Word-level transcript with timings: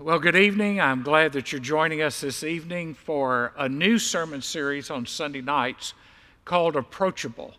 Well, 0.00 0.20
good 0.20 0.36
evening. 0.36 0.80
I'm 0.80 1.02
glad 1.02 1.32
that 1.32 1.50
you're 1.50 1.60
joining 1.60 2.02
us 2.02 2.20
this 2.20 2.44
evening 2.44 2.94
for 2.94 3.52
a 3.56 3.68
new 3.68 3.98
sermon 3.98 4.40
series 4.42 4.90
on 4.90 5.06
Sunday 5.06 5.40
nights 5.40 5.92
called 6.44 6.76
Approachable. 6.76 7.54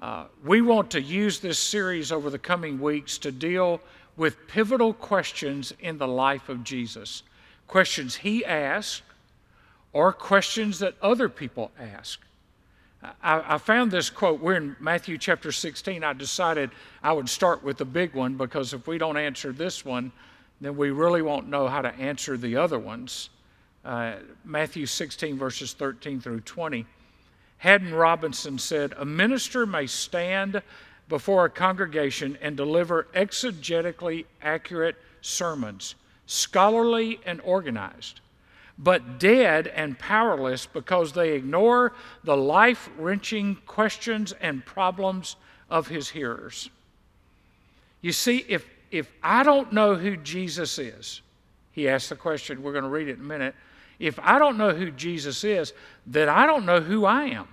Uh, 0.00 0.24
we 0.42 0.62
want 0.62 0.90
to 0.92 1.02
use 1.02 1.40
this 1.40 1.58
series 1.58 2.10
over 2.10 2.30
the 2.30 2.38
coming 2.38 2.80
weeks 2.80 3.18
to 3.18 3.30
deal 3.30 3.82
with 4.16 4.48
pivotal 4.48 4.94
questions 4.94 5.74
in 5.78 5.98
the 5.98 6.08
life 6.08 6.48
of 6.48 6.64
Jesus. 6.64 7.22
Questions 7.68 8.14
he 8.14 8.42
asked 8.46 9.02
or 9.92 10.10
questions 10.10 10.78
that 10.78 10.94
other 11.02 11.28
people 11.28 11.70
ask. 11.78 12.18
I, 13.22 13.56
I, 13.56 13.58
found 13.58 13.90
this 13.90 14.08
quote. 14.08 14.40
We're 14.40 14.56
in 14.56 14.74
Matthew 14.80 15.18
chapter 15.18 15.52
16. 15.52 16.02
I 16.02 16.14
decided 16.14 16.70
I 17.02 17.12
would 17.12 17.28
start 17.28 17.62
with 17.62 17.76
the 17.76 17.84
big 17.84 18.14
one 18.14 18.38
because 18.38 18.72
if 18.72 18.86
we 18.86 18.96
don't 18.96 19.18
answer 19.18 19.52
this 19.52 19.84
one, 19.84 20.12
then 20.60 20.76
we 20.76 20.90
really 20.90 21.22
won't 21.22 21.48
know 21.48 21.68
how 21.68 21.82
to 21.82 21.94
answer 21.94 22.36
the 22.36 22.56
other 22.56 22.78
ones. 22.78 23.30
Uh, 23.84 24.14
Matthew 24.44 24.86
16, 24.86 25.36
verses 25.36 25.72
13 25.72 26.20
through 26.20 26.40
20. 26.40 26.86
Haddon 27.58 27.94
Robinson 27.94 28.58
said, 28.58 28.94
A 28.96 29.04
minister 29.04 29.66
may 29.66 29.86
stand 29.86 30.62
before 31.08 31.44
a 31.44 31.50
congregation 31.50 32.38
and 32.40 32.56
deliver 32.56 33.08
exegetically 33.14 34.24
accurate 34.42 34.96
sermons, 35.20 35.94
scholarly 36.26 37.20
and 37.26 37.40
organized, 37.42 38.20
but 38.78 39.18
dead 39.18 39.68
and 39.68 39.98
powerless 39.98 40.66
because 40.66 41.12
they 41.12 41.32
ignore 41.32 41.92
the 42.24 42.36
life 42.36 42.90
wrenching 42.98 43.56
questions 43.66 44.32
and 44.40 44.64
problems 44.64 45.36
of 45.70 45.88
his 45.88 46.10
hearers. 46.10 46.70
You 48.00 48.12
see, 48.12 48.44
if 48.48 48.66
if 48.94 49.10
I 49.24 49.42
don't 49.42 49.72
know 49.72 49.96
who 49.96 50.16
Jesus 50.16 50.78
is, 50.78 51.20
he 51.72 51.88
asked 51.88 52.10
the 52.10 52.16
question, 52.16 52.62
we're 52.62 52.70
going 52.70 52.84
to 52.84 52.90
read 52.90 53.08
it 53.08 53.18
in 53.18 53.24
a 53.24 53.24
minute. 53.24 53.56
If 53.98 54.20
I 54.20 54.38
don't 54.38 54.56
know 54.56 54.70
who 54.70 54.92
Jesus 54.92 55.42
is, 55.42 55.72
then 56.06 56.28
I 56.28 56.46
don't 56.46 56.64
know 56.64 56.80
who 56.80 57.04
I 57.04 57.24
am. 57.24 57.48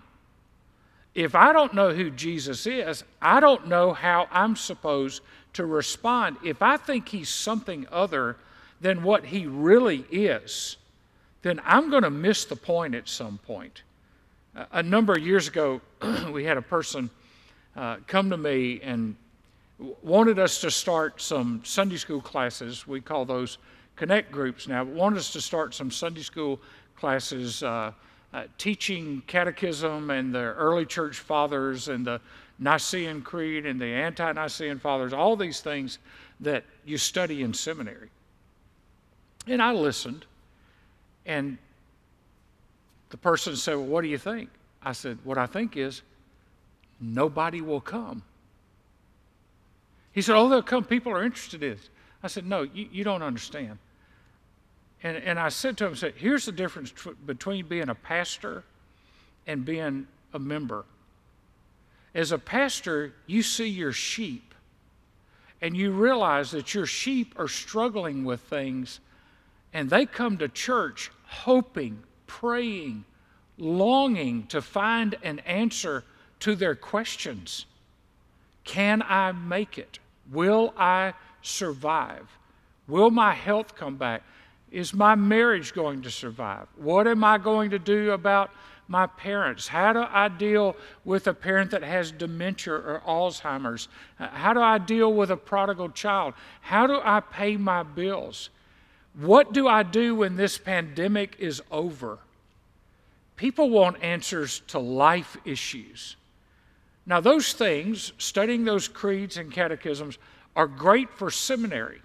If 1.16 1.34
I 1.34 1.52
don't 1.52 1.74
know 1.74 1.96
who 1.96 2.12
Jesus 2.12 2.68
is, 2.68 3.04
I 3.20 3.40
don't 3.40 3.68
know 3.68 3.92
how 3.92 4.28
I'm 4.32 4.56
supposed 4.56 5.24
to 5.54 5.66
respond. 5.66 6.38
If 6.46 6.62
I 6.62 6.78
think 6.78 7.10
he's 7.10 7.30
something 7.30 7.88
other 7.92 8.38
than 8.80 9.02
what 9.02 9.26
he 9.26 9.48
really 9.48 10.06
is, 10.12 10.78
then 11.42 11.60
I'm 11.66 11.90
going 11.90 12.04
to 12.04 12.12
miss 12.12 12.46
the 12.46 12.56
point 12.56 12.94
at 12.94 13.10
some 13.10 13.40
point. 13.40 13.82
A 14.72 14.84
number 14.84 15.14
of 15.14 15.26
years 15.26 15.48
ago, 15.48 15.82
we 16.32 16.44
had 16.44 16.58
a 16.58 16.62
person 16.62 17.10
uh, 17.76 17.98
come 18.06 18.30
to 18.30 18.38
me 18.38 18.80
and 18.84 19.16
wanted 20.02 20.40
us 20.40 20.62
to 20.62 20.72
start 20.72 21.22
some 21.22 21.62
Sunday 21.64 21.98
school 21.98 22.22
classes. 22.22 22.88
We 22.88 23.02
call 23.02 23.26
those 23.26 23.58
connect 23.96 24.32
groups 24.32 24.68
now. 24.68 24.84
Wanted 24.84 25.20
us 25.20 25.34
to 25.34 25.42
start 25.42 25.74
some 25.74 25.92
Sunday 25.92 26.22
school 26.22 26.60
classes 26.96 27.64
uh, 27.64 27.92
uh, 28.34 28.44
teaching 28.58 29.22
catechism 29.28 30.10
and 30.10 30.34
the 30.34 30.40
early 30.40 30.86
church 30.86 31.20
fathers 31.20 31.88
and 31.88 32.06
the 32.06 32.22
Nicene 32.60 33.22
Creed 33.22 33.66
and 33.66 33.82
the 33.82 33.88
ante-Nicene 33.88 34.80
fathers, 34.80 35.14
all 35.14 35.36
these 35.36 35.62
things 35.62 35.98
that 36.40 36.64
you 36.86 36.98
study 36.98 37.42
in 37.42 37.54
seminary. 37.54 38.10
And 39.48 39.62
I 39.62 39.74
listened, 39.74 40.26
and 41.26 41.58
the 43.10 43.18
person 43.18 43.56
said, 43.56 43.76
Well, 43.76 43.86
what 43.86 44.02
do 44.02 44.08
you 44.08 44.20
think? 44.20 44.50
I 44.84 44.92
said, 44.92 45.18
What 45.24 45.40
I 45.40 45.48
think 45.48 45.76
is 45.76 46.04
nobody 47.00 47.62
will 47.62 47.82
come. 47.82 48.22
He 50.12 50.22
said, 50.22 50.36
Oh, 50.36 50.50
they'll 50.50 50.62
come. 50.62 50.84
People 50.84 51.12
are 51.12 51.24
interested 51.24 51.64
in 51.64 51.72
this. 51.72 51.90
I 52.24 52.28
said, 52.28 52.46
No, 52.46 52.64
you, 52.64 52.88
you 52.92 53.04
don't 53.04 53.24
understand. 53.24 53.78
And, 55.04 55.18
and 55.18 55.40
I 55.40 55.50
said 55.50 55.78
to 55.78 55.86
him, 55.86 55.94
I 55.94 55.96
said, 55.96 56.14
Here's 56.16 56.46
the 56.46 56.52
difference 56.52 56.92
tr- 56.92 57.12
between 57.26 57.68
being 57.68 57.90
a 57.90 57.96
pastor 57.96 58.64
and 59.48 59.66
being 59.66 60.08
a 60.34 60.40
member. 60.40 60.86
As 62.14 62.32
a 62.32 62.38
pastor, 62.38 63.14
you 63.26 63.42
see 63.42 63.68
your 63.68 63.94
sheep 63.94 64.54
and 65.62 65.78
you 65.78 65.92
realize 65.92 66.52
that 66.52 66.74
your 66.74 66.86
sheep 66.86 67.34
are 67.38 67.48
struggling 67.48 68.26
with 68.26 68.42
things 68.42 69.00
and 69.74 69.90
they 69.90 70.06
come 70.06 70.38
to 70.40 70.50
church 70.50 71.12
hoping, 71.26 72.04
praying, 72.28 73.06
longing 73.58 74.48
to 74.48 74.62
find 74.62 75.16
an 75.24 75.40
answer 75.40 76.04
to 76.40 76.56
their 76.56 76.76
questions. 76.76 77.66
Can 78.64 79.02
I 79.02 79.32
make 79.32 79.78
it? 79.78 80.00
Will 80.32 80.74
I 80.78 81.14
survive? 81.42 82.28
Will 82.88 83.10
my 83.10 83.34
health 83.34 83.76
come 83.76 83.98
back? 83.98 84.24
Is 84.72 84.94
my 84.94 85.16
marriage 85.16 85.74
going 85.74 86.02
to 86.04 86.12
survive? 86.12 86.68
What 86.78 87.08
am 87.08 87.24
I 87.24 87.38
going 87.38 87.72
to 87.72 87.80
do 87.80 88.12
about 88.12 88.52
my 88.88 89.08
parents? 89.08 89.68
How 89.68 89.94
do 89.94 90.06
I 90.08 90.28
deal 90.28 90.76
with 91.06 91.28
a 91.28 91.34
parent 91.34 91.72
that 91.72 91.84
has 91.84 92.12
dementia 92.12 92.74
or 92.74 93.02
Alzheimer's? 93.08 93.88
Uh, 94.20 94.28
how 94.28 94.54
do 94.54 94.62
I 94.62 94.78
deal 94.78 95.14
with 95.14 95.32
a 95.32 95.38
prodigal 95.38 95.90
child? 95.90 96.34
How 96.62 96.88
do 96.88 97.00
I 97.04 97.22
pay 97.22 97.58
my 97.58 97.84
bills? 97.84 98.50
What 99.20 99.54
do 99.54 99.68
I 99.68 99.84
do 99.84 100.16
when 100.16 100.36
this 100.36 100.58
pandemic 100.58 101.36
is 101.40 101.62
over? 101.72 102.20
People 103.36 103.70
want 103.70 104.02
answers 104.04 104.62
to 104.68 104.80
life 104.80 105.36
issues. 105.46 106.16
Now, 107.06 107.20
those 107.20 107.54
things, 107.54 108.14
studying 108.18 108.64
those 108.64 108.88
creeds 108.88 109.38
and 109.38 109.52
catechisms, 109.52 110.18
are 110.56 110.68
great 110.68 111.10
for 111.14 111.32
seminary. 111.32 112.02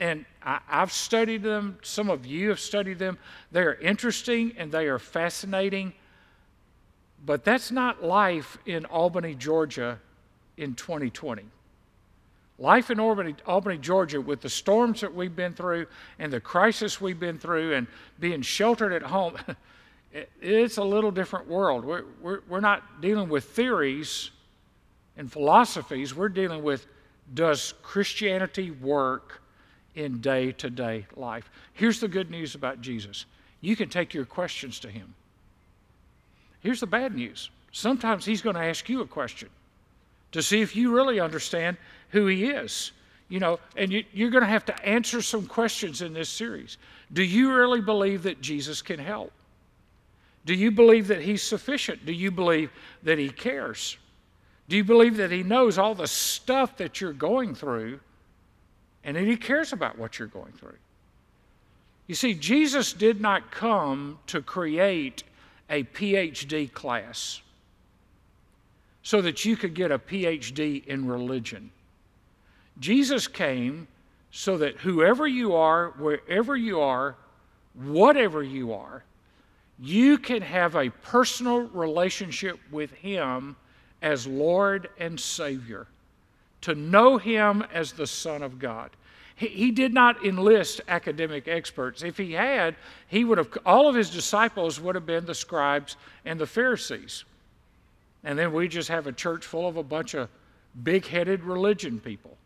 And 0.00 0.24
I, 0.42 0.60
have 0.66 0.92
studied 0.92 1.42
them, 1.42 1.78
some 1.82 2.10
of 2.10 2.26
you 2.26 2.48
have 2.48 2.60
studied 2.60 2.98
them. 2.98 3.18
They 3.52 3.62
are 3.62 3.74
interesting 3.74 4.54
and 4.56 4.72
they 4.72 4.86
are 4.86 4.98
fascinating. 4.98 5.92
But 7.24 7.44
that's 7.44 7.70
not 7.70 8.02
life 8.02 8.58
in 8.66 8.84
Albany, 8.86 9.34
Georgia 9.34 9.98
in 10.56 10.74
2020. 10.74 11.44
Life 12.58 12.90
in 12.90 13.00
Albany, 13.00 13.34
Albany, 13.46 13.78
Georgia, 13.78 14.20
with 14.20 14.40
the 14.40 14.48
storms 14.48 15.00
that 15.00 15.12
we've 15.12 15.34
been 15.34 15.54
through 15.54 15.86
and 16.18 16.32
the 16.32 16.40
crisis 16.40 17.00
we've 17.00 17.18
been 17.18 17.38
through 17.38 17.74
and 17.74 17.86
being 18.20 18.42
sheltered 18.42 18.92
at 18.92 19.02
home, 19.02 19.36
it's 20.40 20.76
a 20.76 20.84
little 20.84 21.10
different 21.10 21.48
world. 21.48 21.84
We're, 21.84 22.04
we're, 22.22 22.40
we're 22.48 22.60
not 22.60 23.00
dealing 23.00 23.28
with 23.28 23.44
theories 23.44 24.30
and 25.16 25.30
philosophies, 25.30 26.14
we're 26.14 26.28
dealing 26.28 26.62
with 26.62 26.86
does 27.32 27.74
Christianity 27.82 28.70
work 28.70 29.40
in 29.94 30.20
day 30.20 30.52
to 30.52 30.68
day 30.68 31.06
life? 31.16 31.50
Here's 31.72 32.00
the 32.00 32.08
good 32.08 32.30
news 32.30 32.54
about 32.54 32.80
Jesus 32.80 33.26
you 33.60 33.76
can 33.76 33.88
take 33.88 34.12
your 34.12 34.26
questions 34.26 34.78
to 34.80 34.90
him. 34.90 35.14
Here's 36.60 36.80
the 36.80 36.86
bad 36.86 37.14
news 37.14 37.50
sometimes 37.72 38.24
he's 38.24 38.42
going 38.42 38.56
to 38.56 38.62
ask 38.62 38.88
you 38.88 39.00
a 39.00 39.06
question 39.06 39.48
to 40.32 40.42
see 40.42 40.60
if 40.60 40.76
you 40.76 40.94
really 40.94 41.20
understand 41.20 41.76
who 42.10 42.26
he 42.26 42.46
is. 42.46 42.92
You 43.28 43.40
know, 43.40 43.58
and 43.76 43.90
you, 43.90 44.04
you're 44.12 44.30
going 44.30 44.42
to 44.42 44.48
have 44.48 44.66
to 44.66 44.86
answer 44.86 45.22
some 45.22 45.46
questions 45.46 46.02
in 46.02 46.12
this 46.12 46.28
series. 46.28 46.76
Do 47.12 47.22
you 47.22 47.54
really 47.54 47.80
believe 47.80 48.24
that 48.24 48.40
Jesus 48.40 48.82
can 48.82 48.98
help? 48.98 49.32
Do 50.44 50.54
you 50.54 50.70
believe 50.70 51.08
that 51.08 51.22
He's 51.22 51.42
sufficient? 51.42 52.04
Do 52.04 52.12
you 52.12 52.30
believe 52.30 52.70
that 53.02 53.18
He 53.18 53.30
cares? 53.30 53.96
Do 54.68 54.76
you 54.76 54.84
believe 54.84 55.16
that 55.16 55.30
He 55.30 55.42
knows 55.42 55.78
all 55.78 55.94
the 55.94 56.06
stuff 56.06 56.76
that 56.78 57.00
you're 57.00 57.12
going 57.12 57.54
through 57.54 58.00
and 59.02 59.16
that 59.16 59.24
He 59.24 59.36
cares 59.36 59.72
about 59.72 59.98
what 59.98 60.18
you're 60.18 60.28
going 60.28 60.52
through? 60.52 60.76
You 62.06 62.14
see, 62.14 62.34
Jesus 62.34 62.92
did 62.92 63.20
not 63.20 63.50
come 63.50 64.18
to 64.26 64.42
create 64.42 65.22
a 65.70 65.84
PhD 65.84 66.70
class 66.70 67.40
so 69.02 69.20
that 69.22 69.44
you 69.44 69.56
could 69.56 69.74
get 69.74 69.90
a 69.90 69.98
PhD 69.98 70.84
in 70.86 71.06
religion. 71.06 71.70
Jesus 72.78 73.28
came 73.28 73.86
so 74.30 74.58
that 74.58 74.76
whoever 74.78 75.26
you 75.26 75.54
are, 75.54 75.90
wherever 75.90 76.56
you 76.56 76.80
are, 76.80 77.16
whatever 77.74 78.42
you 78.42 78.72
are, 78.72 79.04
you 79.78 80.18
can 80.18 80.42
have 80.42 80.76
a 80.76 80.90
personal 80.90 81.62
relationship 81.62 82.58
with 82.70 82.92
Him 82.92 83.56
as 84.02 84.26
Lord 84.26 84.88
and 84.98 85.18
Savior, 85.18 85.86
to 86.62 86.74
know 86.74 87.18
Him 87.18 87.64
as 87.72 87.92
the 87.92 88.06
Son 88.06 88.42
of 88.42 88.58
God. 88.58 88.90
He, 89.36 89.48
he 89.48 89.70
did 89.70 89.92
not 89.92 90.24
enlist 90.24 90.80
academic 90.88 91.48
experts. 91.48 92.02
If 92.02 92.16
he 92.16 92.32
had, 92.32 92.76
he 93.08 93.24
would 93.24 93.38
have, 93.38 93.56
all 93.66 93.88
of 93.88 93.94
his 93.94 94.10
disciples 94.10 94.80
would 94.80 94.94
have 94.94 95.06
been 95.06 95.26
the 95.26 95.34
scribes 95.34 95.96
and 96.24 96.38
the 96.38 96.46
Pharisees. 96.46 97.24
And 98.22 98.38
then 98.38 98.52
we 98.52 98.68
just 98.68 98.88
have 98.88 99.06
a 99.06 99.12
church 99.12 99.44
full 99.44 99.68
of 99.68 99.76
a 99.76 99.82
bunch 99.82 100.14
of 100.14 100.28
big 100.82 101.06
headed 101.06 101.42
religion 101.42 102.00
people, 102.00 102.36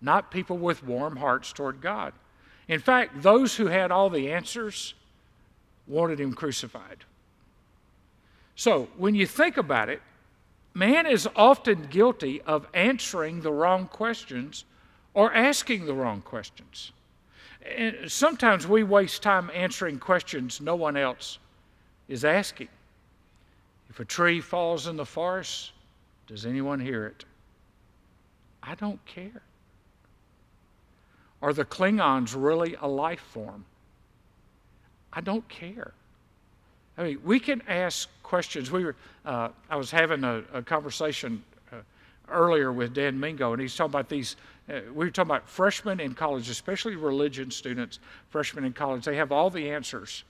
not 0.00 0.30
people 0.30 0.58
with 0.58 0.84
warm 0.84 1.16
hearts 1.16 1.52
toward 1.52 1.80
God. 1.80 2.12
In 2.68 2.80
fact, 2.80 3.22
those 3.22 3.56
who 3.56 3.66
had 3.66 3.90
all 3.90 4.10
the 4.10 4.30
answers 4.30 4.94
wanted 5.88 6.20
him 6.20 6.32
crucified. 6.32 7.04
So, 8.54 8.88
when 8.96 9.14
you 9.14 9.26
think 9.26 9.56
about 9.56 9.88
it, 9.88 10.02
man 10.74 11.06
is 11.06 11.28
often 11.36 11.86
guilty 11.86 12.40
of 12.42 12.66
answering 12.74 13.40
the 13.40 13.52
wrong 13.52 13.86
questions 13.86 14.64
or 15.14 15.32
asking 15.32 15.86
the 15.86 15.94
wrong 15.94 16.20
questions. 16.20 16.92
And 17.64 18.10
sometimes 18.10 18.66
we 18.66 18.82
waste 18.82 19.22
time 19.22 19.50
answering 19.54 19.98
questions 19.98 20.60
no 20.60 20.76
one 20.76 20.96
else 20.96 21.38
is 22.08 22.24
asking. 22.24 22.68
If 23.90 24.00
a 24.00 24.04
tree 24.04 24.40
falls 24.40 24.86
in 24.86 24.96
the 24.96 25.06
forest, 25.06 25.72
does 26.26 26.46
anyone 26.46 26.80
hear 26.80 27.06
it? 27.06 27.24
I 28.62 28.74
don't 28.74 29.04
care. 29.06 29.42
Are 31.40 31.52
the 31.52 31.64
Klingons 31.64 32.34
really 32.36 32.76
a 32.80 32.88
life 32.88 33.20
form? 33.20 33.64
I 35.12 35.20
don't 35.20 35.48
care. 35.48 35.92
I 36.96 37.04
mean, 37.04 37.18
we 37.24 37.38
can 37.38 37.62
ask 37.68 38.08
questions. 38.22 38.70
We 38.70 38.84
were, 38.84 38.96
uh, 39.24 39.50
I 39.70 39.76
was 39.76 39.90
having 39.90 40.24
a, 40.24 40.42
a 40.52 40.62
conversation 40.62 41.42
uh, 41.72 41.76
earlier 42.28 42.72
with 42.72 42.92
Dan 42.92 43.18
Mingo, 43.18 43.52
and 43.52 43.62
he's 43.62 43.74
talking 43.76 43.92
about 43.92 44.08
these. 44.08 44.36
Uh, 44.68 44.80
we 44.88 45.06
were 45.06 45.10
talking 45.10 45.30
about 45.30 45.48
freshmen 45.48 46.00
in 46.00 46.14
college, 46.14 46.50
especially 46.50 46.96
religion 46.96 47.50
students, 47.50 48.00
freshmen 48.30 48.64
in 48.64 48.72
college. 48.72 49.04
They 49.04 49.16
have 49.16 49.30
all 49.30 49.48
the 49.48 49.70
answers, 49.70 50.24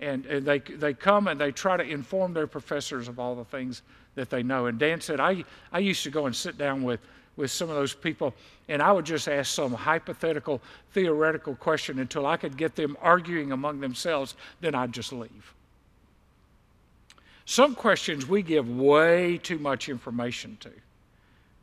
and, 0.00 0.26
and 0.26 0.46
they 0.46 0.58
they 0.58 0.92
come 0.92 1.28
and 1.28 1.40
they 1.40 1.50
try 1.50 1.78
to 1.78 1.82
inform 1.82 2.34
their 2.34 2.46
professors 2.46 3.08
of 3.08 3.18
all 3.18 3.34
the 3.34 3.46
things 3.46 3.82
that 4.14 4.28
they 4.28 4.42
know. 4.42 4.66
And 4.66 4.78
Dan 4.78 5.00
said, 5.00 5.18
I 5.18 5.44
I 5.72 5.78
used 5.78 6.04
to 6.04 6.10
go 6.10 6.26
and 6.26 6.36
sit 6.36 6.58
down 6.58 6.82
with 6.82 7.00
with 7.36 7.50
some 7.50 7.70
of 7.70 7.76
those 7.76 7.94
people, 7.94 8.34
and 8.68 8.82
I 8.82 8.92
would 8.92 9.06
just 9.06 9.28
ask 9.28 9.54
some 9.54 9.72
hypothetical, 9.72 10.60
theoretical 10.92 11.54
question 11.54 11.98
until 11.98 12.26
I 12.26 12.36
could 12.36 12.56
get 12.56 12.76
them 12.76 12.96
arguing 13.00 13.52
among 13.52 13.80
themselves, 13.80 14.34
then 14.60 14.74
I'd 14.74 14.92
just 14.92 15.12
leave. 15.12 15.54
Some 17.44 17.74
questions 17.74 18.26
we 18.28 18.42
give 18.42 18.68
way 18.70 19.38
too 19.38 19.58
much 19.58 19.88
information 19.88 20.56
to. 20.60 20.70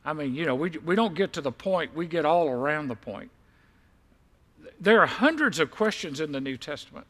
I 0.04 0.14
mean, 0.14 0.34
you 0.34 0.46
know, 0.46 0.56
we, 0.56 0.72
we 0.84 0.96
don't 0.96 1.16
get 1.16 1.34
to 1.34 1.42
the 1.42 1.52
point, 1.52 1.96
we 1.96 2.08
get 2.08 2.26
all 2.26 2.50
around 2.50 2.88
the 2.88 2.96
point. 2.96 3.30
There 4.80 5.02
are 5.02 5.08
hundreds 5.08 5.60
of 5.60 5.72
questions 5.72 6.20
in 6.20 6.32
the 6.32 6.42
New 6.42 6.58
Testament. 6.58 7.06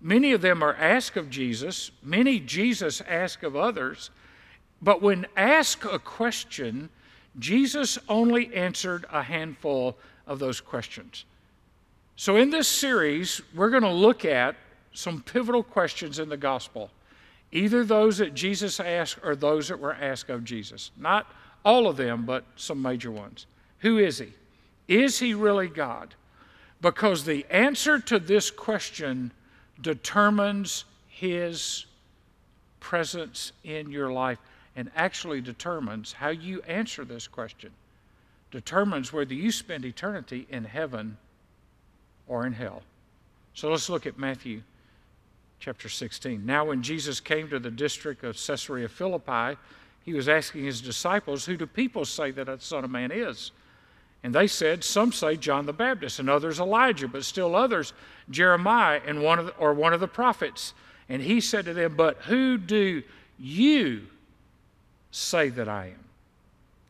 Many 0.00 0.32
of 0.32 0.42
them 0.42 0.62
are 0.62 0.74
asked 0.74 1.16
of 1.16 1.30
Jesus, 1.30 1.90
many 2.02 2.38
Jesus 2.38 3.00
asked 3.02 3.42
of 3.42 3.56
others. 3.56 4.10
But 4.82 5.00
when 5.00 5.26
asked 5.36 5.84
a 5.84 5.98
question, 5.98 6.90
Jesus 7.38 7.98
only 8.08 8.54
answered 8.54 9.04
a 9.10 9.22
handful 9.22 9.96
of 10.26 10.38
those 10.38 10.60
questions. 10.60 11.24
So, 12.16 12.36
in 12.36 12.50
this 12.50 12.66
series, 12.66 13.42
we're 13.54 13.70
going 13.70 13.82
to 13.82 13.90
look 13.90 14.24
at 14.24 14.56
some 14.92 15.22
pivotal 15.22 15.62
questions 15.62 16.18
in 16.18 16.30
the 16.30 16.36
gospel, 16.36 16.90
either 17.52 17.84
those 17.84 18.18
that 18.18 18.34
Jesus 18.34 18.80
asked 18.80 19.18
or 19.22 19.36
those 19.36 19.68
that 19.68 19.78
were 19.78 19.92
asked 19.92 20.30
of 20.30 20.44
Jesus. 20.44 20.90
Not 20.96 21.26
all 21.64 21.86
of 21.86 21.96
them, 21.96 22.24
but 22.24 22.44
some 22.56 22.80
major 22.80 23.10
ones. 23.10 23.46
Who 23.80 23.98
is 23.98 24.18
he? 24.18 24.32
Is 24.88 25.18
he 25.18 25.34
really 25.34 25.68
God? 25.68 26.14
Because 26.80 27.24
the 27.24 27.44
answer 27.50 27.98
to 27.98 28.18
this 28.18 28.50
question 28.50 29.32
determines 29.80 30.84
his 31.08 31.86
presence 32.80 33.52
in 33.64 33.90
your 33.90 34.12
life 34.12 34.38
and 34.76 34.90
actually 34.94 35.40
determines 35.40 36.12
how 36.12 36.28
you 36.28 36.62
answer 36.62 37.04
this 37.04 37.26
question, 37.26 37.70
determines 38.50 39.12
whether 39.12 39.34
you 39.34 39.50
spend 39.50 39.84
eternity 39.84 40.46
in 40.50 40.64
heaven 40.64 41.16
or 42.28 42.46
in 42.46 42.52
hell. 42.52 42.82
So 43.54 43.70
let's 43.70 43.88
look 43.88 44.06
at 44.06 44.18
Matthew 44.18 44.62
chapter 45.58 45.88
16. 45.88 46.44
Now, 46.44 46.66
when 46.66 46.82
Jesus 46.82 47.20
came 47.20 47.48
to 47.48 47.58
the 47.58 47.70
district 47.70 48.22
of 48.22 48.36
Caesarea 48.36 48.88
Philippi, 48.88 49.58
he 50.04 50.12
was 50.12 50.28
asking 50.28 50.64
his 50.64 50.82
disciples, 50.82 51.46
Who 51.46 51.56
do 51.56 51.66
people 51.66 52.04
say 52.04 52.30
that 52.32 52.46
the 52.46 52.58
Son 52.60 52.84
of 52.84 52.90
Man 52.90 53.10
is? 53.10 53.52
And 54.22 54.34
they 54.34 54.46
said, 54.46 54.84
Some 54.84 55.10
say 55.12 55.36
John 55.36 55.64
the 55.64 55.72
Baptist, 55.72 56.18
and 56.18 56.28
others 56.28 56.60
Elijah, 56.60 57.08
but 57.08 57.24
still 57.24 57.56
others 57.56 57.94
Jeremiah 58.28 59.00
and 59.06 59.22
one 59.22 59.38
of 59.38 59.46
the, 59.46 59.54
or 59.56 59.72
one 59.72 59.94
of 59.94 60.00
the 60.00 60.08
prophets. 60.08 60.74
And 61.08 61.22
he 61.22 61.40
said 61.40 61.64
to 61.64 61.74
them, 61.74 61.96
But 61.96 62.18
who 62.18 62.58
do 62.58 63.02
you 63.38 64.02
say 65.16 65.48
that 65.50 65.68
I 65.68 65.86
am? 65.86 66.04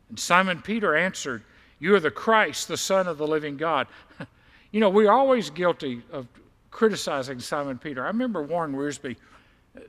And 0.09 0.19
Simon 0.19 0.61
Peter 0.61 0.95
answered, 0.95 1.43
You 1.79 1.95
are 1.95 1.99
the 1.99 2.11
Christ, 2.11 2.67
the 2.67 2.77
Son 2.77 3.07
of 3.07 3.17
the 3.17 3.27
living 3.27 3.57
God. 3.57 3.87
you 4.71 4.79
know, 4.79 4.89
we're 4.89 5.11
always 5.11 5.49
guilty 5.49 6.01
of 6.11 6.27
criticizing 6.71 7.39
Simon 7.39 7.77
Peter. 7.77 8.03
I 8.03 8.07
remember 8.07 8.43
Warren 8.43 8.73
Wiersbe 8.73 9.15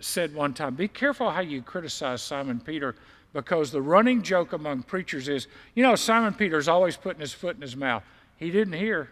said 0.00 0.34
one 0.34 0.54
time, 0.54 0.74
Be 0.74 0.88
careful 0.88 1.30
how 1.30 1.40
you 1.40 1.62
criticize 1.62 2.22
Simon 2.22 2.60
Peter 2.60 2.94
because 3.32 3.70
the 3.70 3.82
running 3.82 4.22
joke 4.22 4.52
among 4.52 4.84
preachers 4.84 5.28
is, 5.28 5.48
you 5.74 5.82
know, 5.82 5.94
Simon 5.94 6.32
Peter's 6.32 6.68
always 6.68 6.96
putting 6.96 7.20
his 7.20 7.32
foot 7.32 7.56
in 7.56 7.62
his 7.62 7.76
mouth. 7.76 8.02
He 8.36 8.50
didn't 8.50 8.74
hear. 8.74 9.10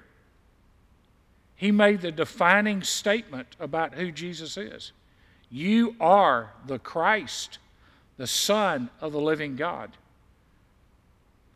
He 1.56 1.72
made 1.72 2.00
the 2.00 2.12
defining 2.12 2.82
statement 2.82 3.56
about 3.58 3.94
who 3.94 4.12
Jesus 4.12 4.56
is. 4.56 4.92
You 5.50 5.96
are 6.00 6.52
the 6.66 6.78
Christ, 6.78 7.58
the 8.16 8.26
Son 8.26 8.90
of 9.00 9.12
the 9.12 9.20
living 9.20 9.56
God. 9.56 9.90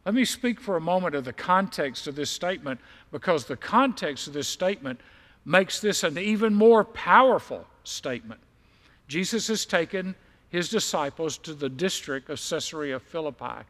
Let 0.04 0.14
me 0.14 0.24
speak 0.24 0.60
for 0.60 0.76
a 0.76 0.80
moment 0.80 1.14
of 1.14 1.24
the 1.24 1.32
context 1.32 2.06
of 2.06 2.16
this 2.16 2.30
statement 2.30 2.80
because 3.12 3.44
the 3.44 3.56
context 3.56 4.26
of 4.26 4.32
this 4.32 4.48
statement 4.48 5.00
makes 5.44 5.80
this 5.80 6.04
an 6.04 6.18
even 6.18 6.54
more 6.54 6.84
powerful 6.84 7.66
statement. 7.84 8.40
Jesus 9.08 9.48
has 9.48 9.66
taken 9.66 10.14
his 10.48 10.68
disciples 10.68 11.38
to 11.38 11.54
the 11.54 11.68
district 11.68 12.30
of 12.30 12.40
Caesarea 12.40 12.98
Philippi. 12.98 13.64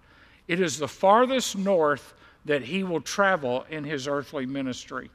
It 0.49 0.61
is 0.61 0.79
the 0.79 0.89
farthest 0.89 1.57
north 1.57 2.15
that 2.45 2.63
he 2.63 2.85
will 2.85 3.01
travel 3.01 3.65
in 3.71 3.85
his 3.85 4.09
earthly 4.09 4.47
ministry. 4.47 5.11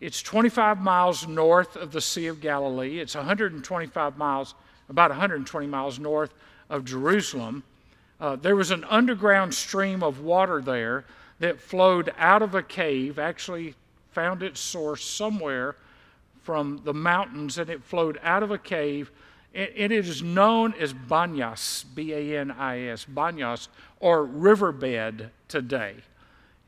It's 0.00 0.22
25 0.22 0.80
miles 0.80 1.26
north 1.26 1.76
of 1.76 1.92
the 1.92 2.00
Sea 2.00 2.26
of 2.26 2.40
Galilee. 2.40 3.00
It's 3.00 3.14
125 3.14 4.16
miles, 4.16 4.54
about 4.88 5.10
120 5.10 5.66
miles 5.66 5.98
north 5.98 6.32
of 6.68 6.84
Jerusalem, 6.84 7.62
uh, 8.20 8.36
there 8.36 8.56
was 8.56 8.70
an 8.70 8.84
underground 8.84 9.54
stream 9.54 10.02
of 10.02 10.20
water 10.20 10.60
there 10.60 11.04
that 11.38 11.60
flowed 11.60 12.12
out 12.18 12.42
of 12.42 12.54
a 12.54 12.62
cave, 12.62 13.18
actually 13.18 13.74
found 14.12 14.42
its 14.42 14.58
source 14.58 15.04
somewhere 15.04 15.76
from 16.42 16.80
the 16.84 16.94
mountains, 16.94 17.58
and 17.58 17.68
it 17.68 17.82
flowed 17.82 18.18
out 18.22 18.42
of 18.42 18.50
a 18.50 18.58
cave. 18.58 19.10
it, 19.56 19.72
it 19.74 19.92
is 19.92 20.22
known 20.22 20.74
as 20.74 20.92
Banyas, 20.92 21.84
B 21.94 22.12
A 22.12 22.38
N 22.38 22.50
I 22.50 22.88
S, 22.88 23.06
Banyas, 23.06 23.68
or 24.00 24.24
riverbed 24.24 25.30
today. 25.48 25.96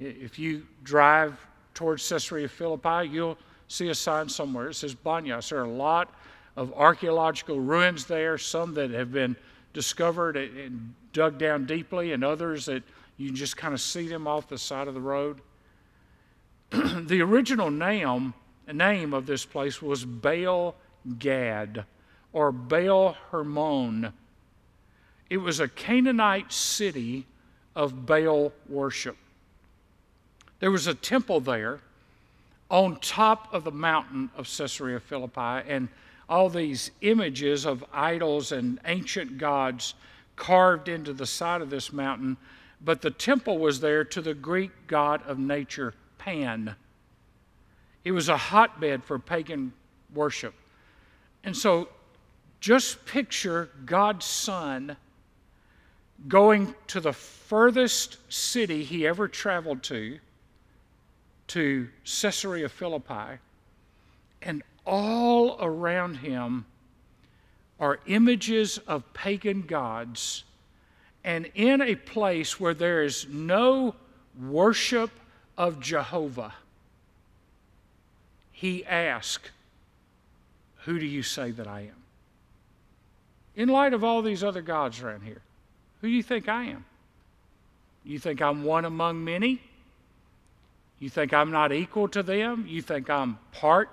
If 0.01 0.39
you 0.39 0.67
drive 0.85 1.37
towards 1.75 2.09
Caesarea 2.09 2.49
Philippi, 2.49 3.09
you'll 3.09 3.39
see 3.69 3.91
a 3.91 3.95
sign 3.95 4.29
somewhere. 4.29 4.69
It 4.69 4.75
says 4.75 4.95
Banyas. 4.95 5.51
There 5.51 5.61
are 5.61 5.65
a 5.65 5.71
lot 5.71 6.15
of 6.57 6.73
archaeological 6.73 7.61
ruins 7.61 8.07
there, 8.07 8.39
some 8.39 8.75
that 8.75 8.91
have 8.91 9.13
been 9.13 9.37
discovered 9.79 10.37
and 10.37 10.93
dug 11.13 11.39
down 11.39 11.65
deeply, 11.65 12.11
and 12.11 12.25
others 12.25 12.67
that 12.67 12.83
you 13.17 13.31
just 13.31 13.57
kind 13.57 13.73
of 13.73 13.81
see 13.81 14.09
them 14.09 14.27
off 14.27 14.49
the 14.49 14.59
side 14.59 14.89
of 14.89 14.95
the 14.95 15.01
road. 15.01 15.41
the 16.71 17.23
original 17.23 17.71
name, 17.71 18.35
name 18.73 19.15
of 19.15 19.25
this 19.27 19.45
place 19.45 19.81
was 19.81 20.05
Baal 20.05 20.75
Gad 21.21 21.85
or 22.33 22.51
Baal 22.51 23.17
Hermon. 23.31 24.13
It 25.31 25.37
was 25.37 25.61
a 25.61 25.69
Canaanite 25.69 26.53
city 26.53 27.25
of 27.77 28.05
Baal 28.05 28.53
worship. 28.69 29.17
There 30.59 30.73
was 30.73 30.89
a 30.89 30.95
temple 30.95 31.39
there 31.39 31.79
on 32.69 32.97
top 32.97 33.55
of 33.55 33.63
the 33.63 33.71
mountain 33.71 34.29
of 34.37 34.49
Caesarea 34.49 34.99
Philippi, 34.99 35.69
and 35.69 35.89
all 36.29 36.49
these 36.49 36.91
images 37.01 37.65
of 37.65 37.85
idols 37.93 38.53
and 38.53 38.79
ancient 38.85 39.39
gods 39.39 39.95
carved 40.37 40.89
into 40.89 41.13
the 41.13 41.27
side 41.27 41.63
of 41.63 41.71
this 41.71 41.93
mountain, 41.93 42.37
but 42.81 43.01
the 43.01 43.11
temple 43.11 43.59
was 43.59 43.81
there 43.81 44.05
to 44.05 44.21
the 44.21 44.35
Greek 44.35 44.71
god 44.87 45.23
of 45.27 45.39
nature, 45.39 45.95
Pan. 46.19 46.75
It 48.05 48.13
was 48.13 48.29
a 48.29 48.37
hotbed 48.37 49.05
for 49.05 49.19
pagan 49.19 49.73
worship. 50.15 50.55
And 51.45 51.57
so 51.57 51.89
just 52.61 53.05
picture 53.07 53.71
God's 53.85 54.27
Son 54.27 54.97
going 56.27 56.75
to 56.89 57.01
the 57.01 57.13
furthest 57.13 58.19
city 58.33 58.83
he 58.83 59.07
ever 59.07 59.29
traveled 59.29 59.83
to, 59.85 60.19
to 61.49 61.89
Caesarea 62.05 62.69
Philippi, 62.69 63.39
and 64.43 64.63
all 64.89 65.59
around 65.61 66.17
him 66.17 66.65
are 67.79 68.01
images 68.07 68.79
of 68.79 69.13
pagan 69.13 69.63
gods, 69.63 70.45
and 71.23 71.49
in 71.55 71.83
a 71.83 71.95
place 71.95 72.59
where 72.59 72.75
there 72.75 73.05
is 73.05 73.29
no 73.29 73.95
worship 74.41 75.11
of 75.57 75.79
Jehovah, 75.79 76.55
he 78.51 78.85
asked, 78.87 79.51
Who 80.87 80.99
do 80.99 81.07
you 81.07 81.23
say 81.23 81.51
that 81.53 81.69
I 81.69 81.83
am? 81.83 82.03
In 83.55 83.69
light 83.69 83.93
of 83.93 84.03
all 84.03 84.23
these 84.23 84.43
other 84.43 84.63
gods 84.63 85.03
around 85.03 85.23
here, 85.23 85.43
who 86.01 86.09
do 86.09 86.15
you 86.15 86.23
think 86.23 86.49
I 86.49 86.65
am? 86.65 86.85
You 88.05 88.19
think 88.19 88.41
I'm 88.41 88.65
one 88.65 88.85
among 88.85 89.23
many? 89.23 89.61
You 90.99 91.11
think 91.11 91.35
I'm 91.35 91.51
not 91.51 91.73
equal 91.73 92.09
to 92.09 92.23
them? 92.23 92.65
You 92.67 92.81
think 92.81 93.11
I'm 93.11 93.39
part 93.53 93.91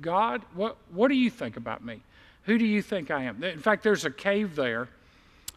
God? 0.00 0.42
What, 0.54 0.76
what 0.92 1.08
do 1.08 1.14
you 1.14 1.30
think 1.30 1.56
about 1.56 1.84
me? 1.84 2.00
Who 2.44 2.58
do 2.58 2.64
you 2.64 2.82
think 2.82 3.10
I 3.10 3.24
am? 3.24 3.42
In 3.44 3.58
fact, 3.58 3.82
there's 3.82 4.04
a 4.04 4.10
cave 4.10 4.56
there. 4.56 4.88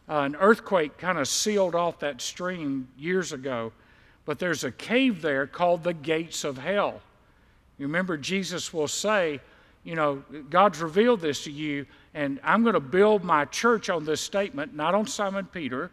Uh, 0.09 0.19
an 0.19 0.35
earthquake 0.35 0.97
kind 0.97 1.17
of 1.17 1.27
sealed 1.27 1.75
off 1.75 1.99
that 1.99 2.21
stream 2.21 2.89
years 2.97 3.31
ago, 3.31 3.71
but 4.25 4.37
there's 4.37 4.65
a 4.65 4.71
cave 4.71 5.21
there 5.21 5.47
called 5.47 5.83
the 5.83 5.93
gates 5.93 6.43
of 6.43 6.57
hell. 6.57 7.01
You 7.77 7.87
remember, 7.87 8.17
Jesus 8.17 8.73
will 8.73 8.89
say, 8.89 9.39
You 9.85 9.95
know, 9.95 10.23
God's 10.49 10.81
revealed 10.81 11.21
this 11.21 11.45
to 11.45 11.51
you, 11.51 11.85
and 12.13 12.39
I'm 12.43 12.63
going 12.63 12.73
to 12.73 12.81
build 12.81 13.23
my 13.23 13.45
church 13.45 13.89
on 13.89 14.03
this 14.03 14.19
statement, 14.19 14.75
not 14.75 14.93
on 14.93 15.07
Simon 15.07 15.45
Peter. 15.45 15.89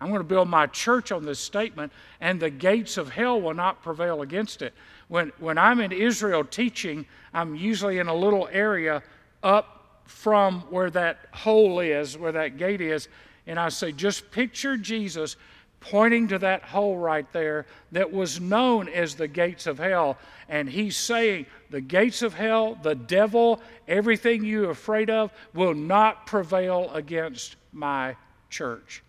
I'm 0.00 0.08
going 0.08 0.20
to 0.20 0.24
build 0.24 0.48
my 0.48 0.66
church 0.66 1.12
on 1.12 1.26
this 1.26 1.38
statement, 1.38 1.92
and 2.20 2.40
the 2.40 2.48
gates 2.48 2.96
of 2.96 3.10
hell 3.10 3.40
will 3.40 3.54
not 3.54 3.82
prevail 3.82 4.22
against 4.22 4.62
it. 4.62 4.72
When, 5.10 5.32
when 5.40 5.58
I'm 5.58 5.80
in 5.80 5.90
Israel 5.90 6.44
teaching, 6.44 7.04
I'm 7.34 7.56
usually 7.56 7.98
in 7.98 8.06
a 8.06 8.14
little 8.14 8.48
area 8.52 9.02
up 9.42 9.98
from 10.04 10.60
where 10.70 10.88
that 10.90 11.18
hole 11.32 11.80
is, 11.80 12.16
where 12.16 12.30
that 12.30 12.58
gate 12.58 12.80
is, 12.80 13.08
and 13.48 13.58
I 13.58 13.70
say, 13.70 13.90
just 13.90 14.30
picture 14.30 14.76
Jesus 14.76 15.34
pointing 15.80 16.28
to 16.28 16.38
that 16.38 16.62
hole 16.62 16.96
right 16.96 17.26
there 17.32 17.66
that 17.90 18.12
was 18.12 18.40
known 18.40 18.88
as 18.88 19.16
the 19.16 19.26
gates 19.26 19.66
of 19.66 19.78
hell. 19.78 20.16
And 20.48 20.68
he's 20.68 20.96
saying, 20.96 21.46
the 21.70 21.80
gates 21.80 22.22
of 22.22 22.32
hell, 22.32 22.78
the 22.80 22.94
devil, 22.94 23.60
everything 23.88 24.44
you're 24.44 24.70
afraid 24.70 25.10
of, 25.10 25.32
will 25.54 25.74
not 25.74 26.24
prevail 26.24 26.88
against 26.94 27.56
my 27.72 28.14
church. 28.48 29.02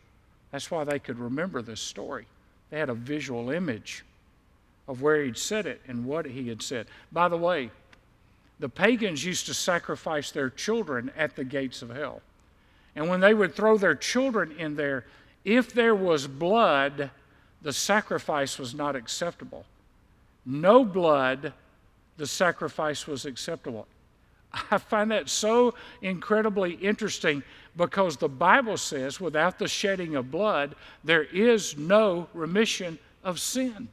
That's 0.52 0.72
why 0.72 0.84
they 0.84 0.98
could 0.98 1.20
remember 1.20 1.62
this 1.62 1.80
story. 1.80 2.26
They 2.72 2.80
had 2.80 2.90
a 2.90 2.96
visual 2.96 3.52
image 3.52 4.04
of 4.92 5.02
where 5.02 5.24
he'd 5.24 5.38
said 5.38 5.66
it 5.66 5.80
and 5.88 6.04
what 6.04 6.26
he 6.26 6.50
had 6.50 6.62
said. 6.62 6.86
By 7.14 7.30
the 7.30 7.38
way, 7.38 7.72
the 8.60 8.68
pagans 8.68 9.24
used 9.24 9.46
to 9.46 9.54
sacrifice 9.54 10.32
their 10.32 10.50
children 10.50 11.10
at 11.16 11.38
the 11.38 11.46
gates 11.46 11.82
of 11.82 11.92
hell. 11.92 12.22
And 12.94 13.08
when 13.08 13.22
they 13.22 13.34
would 13.34 13.56
throw 13.56 13.78
their 13.78 13.96
children 13.96 14.52
in 14.60 14.76
there, 14.76 15.06
if 15.46 15.74
there 15.74 15.96
was 15.96 16.28
blood, 16.28 17.10
the 17.62 17.72
sacrifice 17.72 18.60
was 18.60 18.76
not 18.76 18.98
acceptable. 18.98 19.66
No 20.46 20.84
blood, 20.84 21.54
the 22.18 22.28
sacrifice 22.28 23.08
was 23.08 23.26
acceptable. 23.26 23.88
I 24.72 24.78
find 24.78 25.10
that 25.12 25.30
so 25.30 25.74
incredibly 26.02 26.74
interesting 26.74 27.44
because 27.78 28.18
the 28.18 28.28
Bible 28.28 28.76
says 28.76 29.22
without 29.22 29.58
the 29.58 29.70
shedding 29.70 30.18
of 30.18 30.32
blood, 30.32 30.76
there 31.02 31.24
is 31.24 31.78
no 31.78 32.28
remission 32.34 33.00
of 33.24 33.40
sin. 33.40 33.88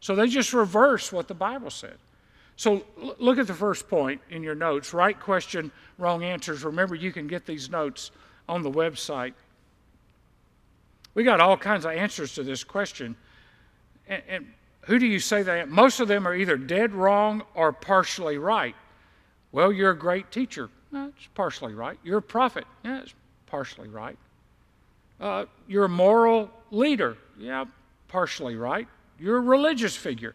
So 0.00 0.14
they 0.14 0.28
just 0.28 0.52
reverse 0.52 1.12
what 1.12 1.28
the 1.28 1.34
Bible 1.34 1.70
said. 1.70 1.96
So 2.56 2.84
look 3.18 3.38
at 3.38 3.46
the 3.46 3.54
first 3.54 3.88
point 3.88 4.20
in 4.30 4.42
your 4.42 4.54
notes 4.54 4.94
right 4.94 5.18
question, 5.18 5.70
wrong 5.98 6.24
answers. 6.24 6.64
Remember, 6.64 6.94
you 6.94 7.12
can 7.12 7.26
get 7.26 7.44
these 7.44 7.68
notes 7.68 8.10
on 8.48 8.62
the 8.62 8.70
website. 8.70 9.34
We 11.14 11.22
got 11.24 11.40
all 11.40 11.56
kinds 11.56 11.84
of 11.84 11.92
answers 11.92 12.34
to 12.34 12.42
this 12.42 12.64
question. 12.64 13.16
And, 14.08 14.22
and 14.28 14.46
who 14.82 14.98
do 14.98 15.06
you 15.06 15.18
say 15.18 15.42
that? 15.42 15.68
Most 15.68 16.00
of 16.00 16.08
them 16.08 16.26
are 16.26 16.34
either 16.34 16.56
dead 16.56 16.94
wrong 16.94 17.42
or 17.54 17.72
partially 17.72 18.38
right. 18.38 18.74
Well, 19.52 19.72
you're 19.72 19.90
a 19.90 19.98
great 19.98 20.30
teacher. 20.30 20.70
That's 20.92 21.28
partially 21.34 21.74
right. 21.74 21.98
You're 22.04 22.18
a 22.18 22.22
prophet. 22.22 22.64
Yeah, 22.84 23.00
it's 23.00 23.14
partially 23.46 23.88
right. 23.88 24.16
Uh, 25.20 25.46
you're 25.66 25.84
a 25.84 25.88
moral 25.88 26.50
leader. 26.70 27.16
Yeah, 27.38 27.64
partially 28.08 28.54
right. 28.54 28.86
You're 29.18 29.38
a 29.38 29.40
religious 29.40 29.96
figure. 29.96 30.34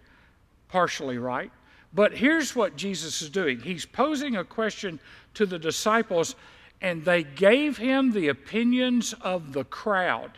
Partially 0.68 1.18
right. 1.18 1.52
But 1.94 2.14
here's 2.14 2.56
what 2.56 2.76
Jesus 2.76 3.22
is 3.22 3.30
doing 3.30 3.60
He's 3.60 3.86
posing 3.86 4.36
a 4.36 4.44
question 4.44 5.00
to 5.34 5.46
the 5.46 5.60
disciples, 5.60 6.36
and 6.82 7.04
they 7.04 7.24
gave 7.24 7.78
him 7.78 8.12
the 8.12 8.30
opinions 8.30 9.14
of 9.22 9.54
the 9.54 9.66
crowd. 9.66 10.32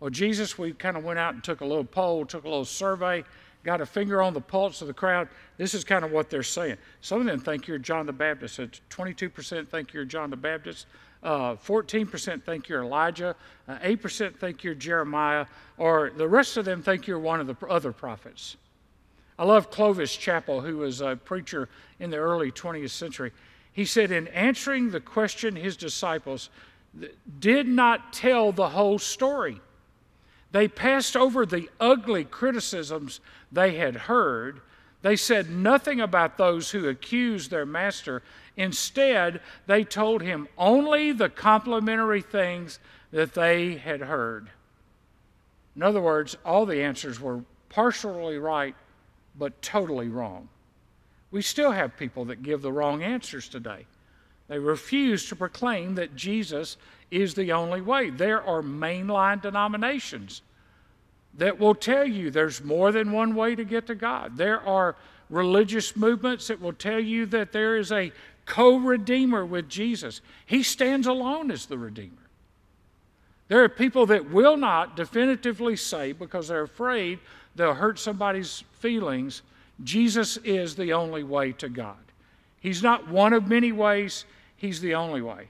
Well, 0.00 0.10
Jesus, 0.10 0.58
we 0.58 0.72
kind 0.72 0.96
of 0.96 1.04
went 1.04 1.18
out 1.18 1.34
and 1.34 1.42
took 1.42 1.62
a 1.62 1.66
little 1.66 1.84
poll, 1.84 2.26
took 2.26 2.44
a 2.44 2.48
little 2.48 2.64
survey, 2.66 3.24
got 3.66 3.80
a 3.80 3.86
finger 3.86 4.22
on 4.22 4.32
the 4.32 4.40
pulse 4.40 4.80
of 4.80 4.86
the 4.86 4.94
crowd. 4.94 5.28
This 5.58 5.74
is 5.74 5.84
kind 5.84 6.04
of 6.04 6.12
what 6.12 6.30
they're 6.30 6.44
saying. 6.44 6.76
Some 7.00 7.20
of 7.20 7.26
them 7.26 7.40
think 7.40 7.66
you're 7.66 7.78
John 7.78 8.06
the 8.06 8.12
Baptist. 8.12 8.60
22% 8.90 9.68
think 9.68 9.92
you're 9.92 10.04
John 10.04 10.30
the 10.30 10.36
Baptist. 10.36 10.86
Uh, 11.22 11.56
14% 11.56 12.42
think 12.44 12.68
you're 12.68 12.82
Elijah. 12.82 13.34
Uh, 13.66 13.78
8% 13.78 14.36
think 14.36 14.62
you're 14.62 14.74
Jeremiah. 14.74 15.46
Or 15.76 16.12
the 16.16 16.28
rest 16.28 16.56
of 16.56 16.64
them 16.64 16.80
think 16.80 17.08
you're 17.08 17.18
one 17.18 17.40
of 17.40 17.48
the 17.48 17.56
other 17.66 17.92
prophets. 17.92 18.56
I 19.36 19.44
love 19.44 19.70
Clovis 19.70 20.16
Chappell, 20.16 20.60
who 20.60 20.78
was 20.78 21.00
a 21.00 21.16
preacher 21.16 21.68
in 21.98 22.10
the 22.10 22.16
early 22.18 22.52
20th 22.52 22.90
century. 22.90 23.32
He 23.72 23.84
said, 23.84 24.12
in 24.12 24.28
answering 24.28 24.90
the 24.90 25.00
question, 25.00 25.56
his 25.56 25.76
disciples 25.76 26.48
did 27.40 27.66
not 27.66 28.12
tell 28.12 28.52
the 28.52 28.68
whole 28.68 28.98
story. 28.98 29.60
They 30.56 30.68
passed 30.68 31.18
over 31.18 31.44
the 31.44 31.68
ugly 31.78 32.24
criticisms 32.24 33.20
they 33.52 33.76
had 33.76 33.94
heard. 33.94 34.62
They 35.02 35.14
said 35.14 35.50
nothing 35.50 36.00
about 36.00 36.38
those 36.38 36.70
who 36.70 36.88
accused 36.88 37.50
their 37.50 37.66
master. 37.66 38.22
Instead, 38.56 39.42
they 39.66 39.84
told 39.84 40.22
him 40.22 40.48
only 40.56 41.12
the 41.12 41.28
complimentary 41.28 42.22
things 42.22 42.78
that 43.10 43.34
they 43.34 43.74
had 43.74 44.00
heard. 44.00 44.48
In 45.76 45.82
other 45.82 46.00
words, 46.00 46.38
all 46.42 46.64
the 46.64 46.82
answers 46.82 47.20
were 47.20 47.42
partially 47.68 48.38
right 48.38 48.74
but 49.38 49.60
totally 49.60 50.08
wrong. 50.08 50.48
We 51.30 51.42
still 51.42 51.72
have 51.72 51.98
people 51.98 52.24
that 52.24 52.42
give 52.42 52.62
the 52.62 52.72
wrong 52.72 53.02
answers 53.02 53.46
today. 53.46 53.84
They 54.48 54.58
refuse 54.58 55.28
to 55.28 55.36
proclaim 55.36 55.96
that 55.96 56.16
Jesus 56.16 56.78
is 57.10 57.34
the 57.34 57.52
only 57.52 57.82
way. 57.82 58.08
There 58.08 58.42
are 58.42 58.62
mainline 58.62 59.42
denominations 59.42 60.40
that 61.38 61.58
will 61.58 61.74
tell 61.74 62.06
you 62.06 62.30
there's 62.30 62.62
more 62.62 62.92
than 62.92 63.12
one 63.12 63.34
way 63.34 63.54
to 63.54 63.64
get 63.64 63.86
to 63.86 63.94
God. 63.94 64.36
There 64.36 64.60
are 64.60 64.96
religious 65.28 65.96
movements 65.96 66.48
that 66.48 66.60
will 66.60 66.72
tell 66.72 67.00
you 67.00 67.26
that 67.26 67.52
there 67.52 67.76
is 67.76 67.92
a 67.92 68.12
co 68.46 68.76
redeemer 68.78 69.44
with 69.44 69.68
Jesus. 69.68 70.20
He 70.46 70.62
stands 70.62 71.06
alone 71.06 71.50
as 71.50 71.66
the 71.66 71.78
Redeemer. 71.78 72.12
There 73.48 73.62
are 73.62 73.68
people 73.68 74.06
that 74.06 74.30
will 74.30 74.56
not 74.56 74.96
definitively 74.96 75.76
say, 75.76 76.12
because 76.12 76.48
they're 76.48 76.62
afraid 76.62 77.18
they'll 77.54 77.74
hurt 77.74 77.98
somebody's 77.98 78.64
feelings, 78.72 79.42
Jesus 79.84 80.36
is 80.38 80.74
the 80.74 80.92
only 80.92 81.22
way 81.22 81.52
to 81.52 81.68
God. 81.68 81.96
He's 82.60 82.82
not 82.82 83.08
one 83.08 83.32
of 83.32 83.46
many 83.46 83.72
ways, 83.72 84.24
He's 84.56 84.80
the 84.80 84.94
only 84.94 85.20
way. 85.22 85.48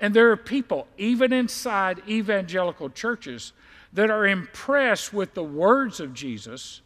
And 0.00 0.14
there 0.14 0.30
are 0.30 0.36
people, 0.36 0.86
even 0.98 1.32
inside 1.32 2.02
evangelical 2.08 2.90
churches, 2.90 3.52
that 3.94 4.10
are 4.10 4.26
impressed 4.26 5.12
with 5.12 5.34
the 5.34 5.42
words 5.42 6.00
of 6.00 6.12
Jesus 6.12 6.80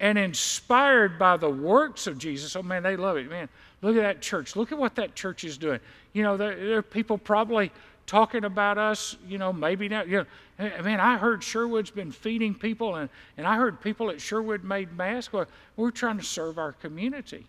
and 0.00 0.18
inspired 0.18 1.18
by 1.18 1.36
the 1.36 1.48
works 1.48 2.06
of 2.06 2.18
Jesus. 2.18 2.56
Oh 2.56 2.62
man, 2.62 2.82
they 2.82 2.96
love 2.96 3.16
it. 3.16 3.30
Man, 3.30 3.48
look 3.82 3.96
at 3.96 4.02
that 4.02 4.20
church. 4.20 4.56
Look 4.56 4.72
at 4.72 4.78
what 4.78 4.94
that 4.96 5.14
church 5.14 5.44
is 5.44 5.56
doing. 5.56 5.80
You 6.12 6.22
know, 6.22 6.36
there, 6.36 6.56
there 6.56 6.78
are 6.78 6.82
people 6.82 7.18
probably 7.18 7.70
talking 8.06 8.44
about 8.44 8.78
us, 8.78 9.16
you 9.26 9.36
know, 9.36 9.52
maybe 9.52 9.88
now, 9.88 10.02
you 10.02 10.24
know, 10.58 10.82
man, 10.82 11.00
I 11.00 11.16
heard 11.16 11.42
Sherwood's 11.42 11.90
been 11.90 12.12
feeding 12.12 12.54
people, 12.54 12.94
and, 12.94 13.10
and 13.36 13.46
I 13.46 13.56
heard 13.56 13.80
people 13.80 14.10
at 14.10 14.20
Sherwood 14.20 14.64
made 14.64 14.96
masks. 14.96 15.32
Well, 15.32 15.46
we're 15.76 15.90
trying 15.90 16.18
to 16.18 16.24
serve 16.24 16.56
our 16.56 16.72
community. 16.72 17.46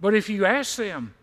But 0.00 0.14
if 0.14 0.28
you 0.28 0.44
ask 0.44 0.76
them, 0.76 1.14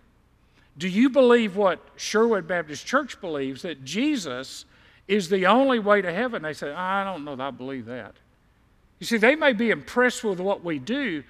do 0.78 0.88
you 0.88 1.10
believe 1.10 1.58
what 1.58 1.80
Sherwood 1.98 2.48
Baptist 2.48 2.86
Church 2.86 3.20
believes, 3.20 3.62
that 3.64 3.84
Jesus 3.84 4.66
is 5.12 5.28
the 5.28 5.46
only 5.46 5.78
way 5.78 6.02
to 6.02 6.14
heaven? 6.14 6.42
They 6.42 6.54
say, 6.54 6.72
I 6.72 7.04
don't 7.04 7.26
know 7.26 7.36
that 7.36 7.44
I 7.44 7.52
believe 7.52 7.86
that. 7.88 8.16
You 8.98 9.06
see, 9.06 9.18
they 9.18 9.36
may 9.36 9.52
be 9.52 9.70
impressed 9.70 10.24
with 10.24 10.40
what 10.40 10.64
we 10.64 10.80
do, 10.80 11.24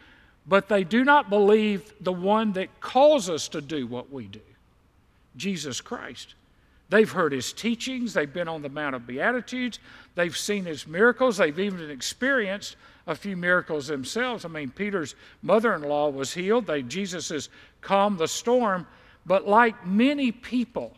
but 0.45 0.69
they 0.69 0.83
do 0.83 1.03
not 1.03 1.31
believe 1.31 1.91
the 1.99 2.13
one 2.13 2.53
that 2.53 2.79
calls 2.79 3.27
us 3.27 3.47
to 3.49 3.59
do 3.59 3.87
what 3.87 4.11
we 4.11 4.27
do 4.27 4.39
Jesus 5.35 5.81
Christ. 5.81 6.35
They've 6.89 7.09
heard 7.09 7.31
his 7.31 7.53
teachings, 7.53 8.13
they've 8.13 8.31
been 8.31 8.49
on 8.49 8.61
the 8.61 8.69
Mount 8.69 8.95
of 8.95 9.07
Beatitudes, 9.07 9.79
they've 10.13 10.35
seen 10.35 10.65
his 10.65 10.85
miracles, 10.85 11.37
they've 11.37 11.57
even 11.57 11.89
experienced 11.89 12.75
a 13.07 13.15
few 13.15 13.35
miracles 13.35 13.87
themselves. 13.87 14.45
I 14.45 14.49
mean, 14.49 14.69
Peter's 14.69 15.15
mother 15.41 15.73
in 15.73 15.81
law 15.81 16.09
was 16.09 16.33
healed, 16.33 16.67
they, 16.67 16.83
Jesus 16.83 17.29
has 17.29 17.49
calmed 17.79 18.19
the 18.19 18.27
storm. 18.27 18.85
But 19.25 19.47
like 19.47 19.87
many 19.87 20.31
people, 20.31 20.93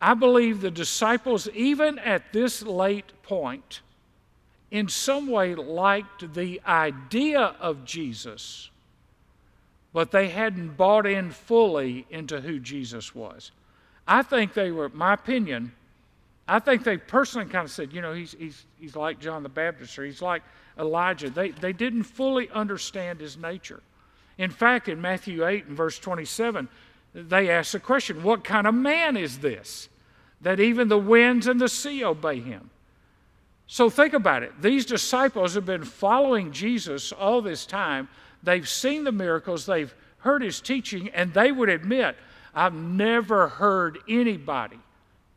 I 0.00 0.14
believe 0.14 0.60
the 0.60 0.70
disciples, 0.70 1.48
even 1.54 1.98
at 1.98 2.32
this 2.32 2.62
late 2.62 3.12
point, 3.22 3.80
in 4.70 4.88
some 4.88 5.28
way 5.28 5.54
liked 5.54 6.34
the 6.34 6.60
idea 6.66 7.54
of 7.60 7.84
Jesus, 7.84 8.70
but 9.92 10.10
they 10.10 10.28
hadn't 10.28 10.76
bought 10.76 11.06
in 11.06 11.30
fully 11.30 12.06
into 12.10 12.40
who 12.40 12.58
Jesus 12.58 13.14
was. 13.14 13.52
I 14.06 14.22
think 14.22 14.54
they 14.54 14.70
were, 14.70 14.88
my 14.90 15.14
opinion, 15.14 15.72
I 16.48 16.58
think 16.58 16.84
they 16.84 16.96
personally 16.96 17.48
kind 17.48 17.64
of 17.64 17.70
said, 17.70 17.92
you 17.92 18.00
know, 18.00 18.12
he's, 18.12 18.32
he's, 18.38 18.64
he's 18.78 18.94
like 18.94 19.18
John 19.18 19.42
the 19.42 19.48
Baptist 19.48 19.98
or 19.98 20.04
he's 20.04 20.22
like 20.22 20.42
Elijah. 20.78 21.30
They, 21.30 21.50
they 21.50 21.72
didn't 21.72 22.04
fully 22.04 22.48
understand 22.50 23.20
his 23.20 23.36
nature. 23.36 23.82
In 24.38 24.50
fact, 24.50 24.88
in 24.88 25.00
Matthew 25.00 25.46
8 25.46 25.66
and 25.66 25.76
verse 25.76 25.98
27, 25.98 26.68
they 27.16 27.48
ask 27.48 27.72
the 27.72 27.80
question, 27.80 28.22
What 28.22 28.44
kind 28.44 28.66
of 28.66 28.74
man 28.74 29.16
is 29.16 29.38
this 29.38 29.88
that 30.42 30.60
even 30.60 30.88
the 30.88 30.98
winds 30.98 31.46
and 31.46 31.60
the 31.60 31.68
sea 31.68 32.04
obey 32.04 32.40
him? 32.40 32.70
So 33.66 33.90
think 33.90 34.12
about 34.12 34.42
it. 34.42 34.52
These 34.60 34.86
disciples 34.86 35.54
have 35.54 35.66
been 35.66 35.84
following 35.84 36.52
Jesus 36.52 37.10
all 37.10 37.42
this 37.42 37.66
time. 37.66 38.08
They've 38.42 38.68
seen 38.68 39.04
the 39.04 39.12
miracles, 39.12 39.66
they've 39.66 39.92
heard 40.18 40.42
his 40.42 40.60
teaching, 40.60 41.08
and 41.08 41.32
they 41.32 41.50
would 41.50 41.68
admit, 41.68 42.16
I've 42.54 42.74
never 42.74 43.48
heard 43.48 43.98
anybody 44.08 44.78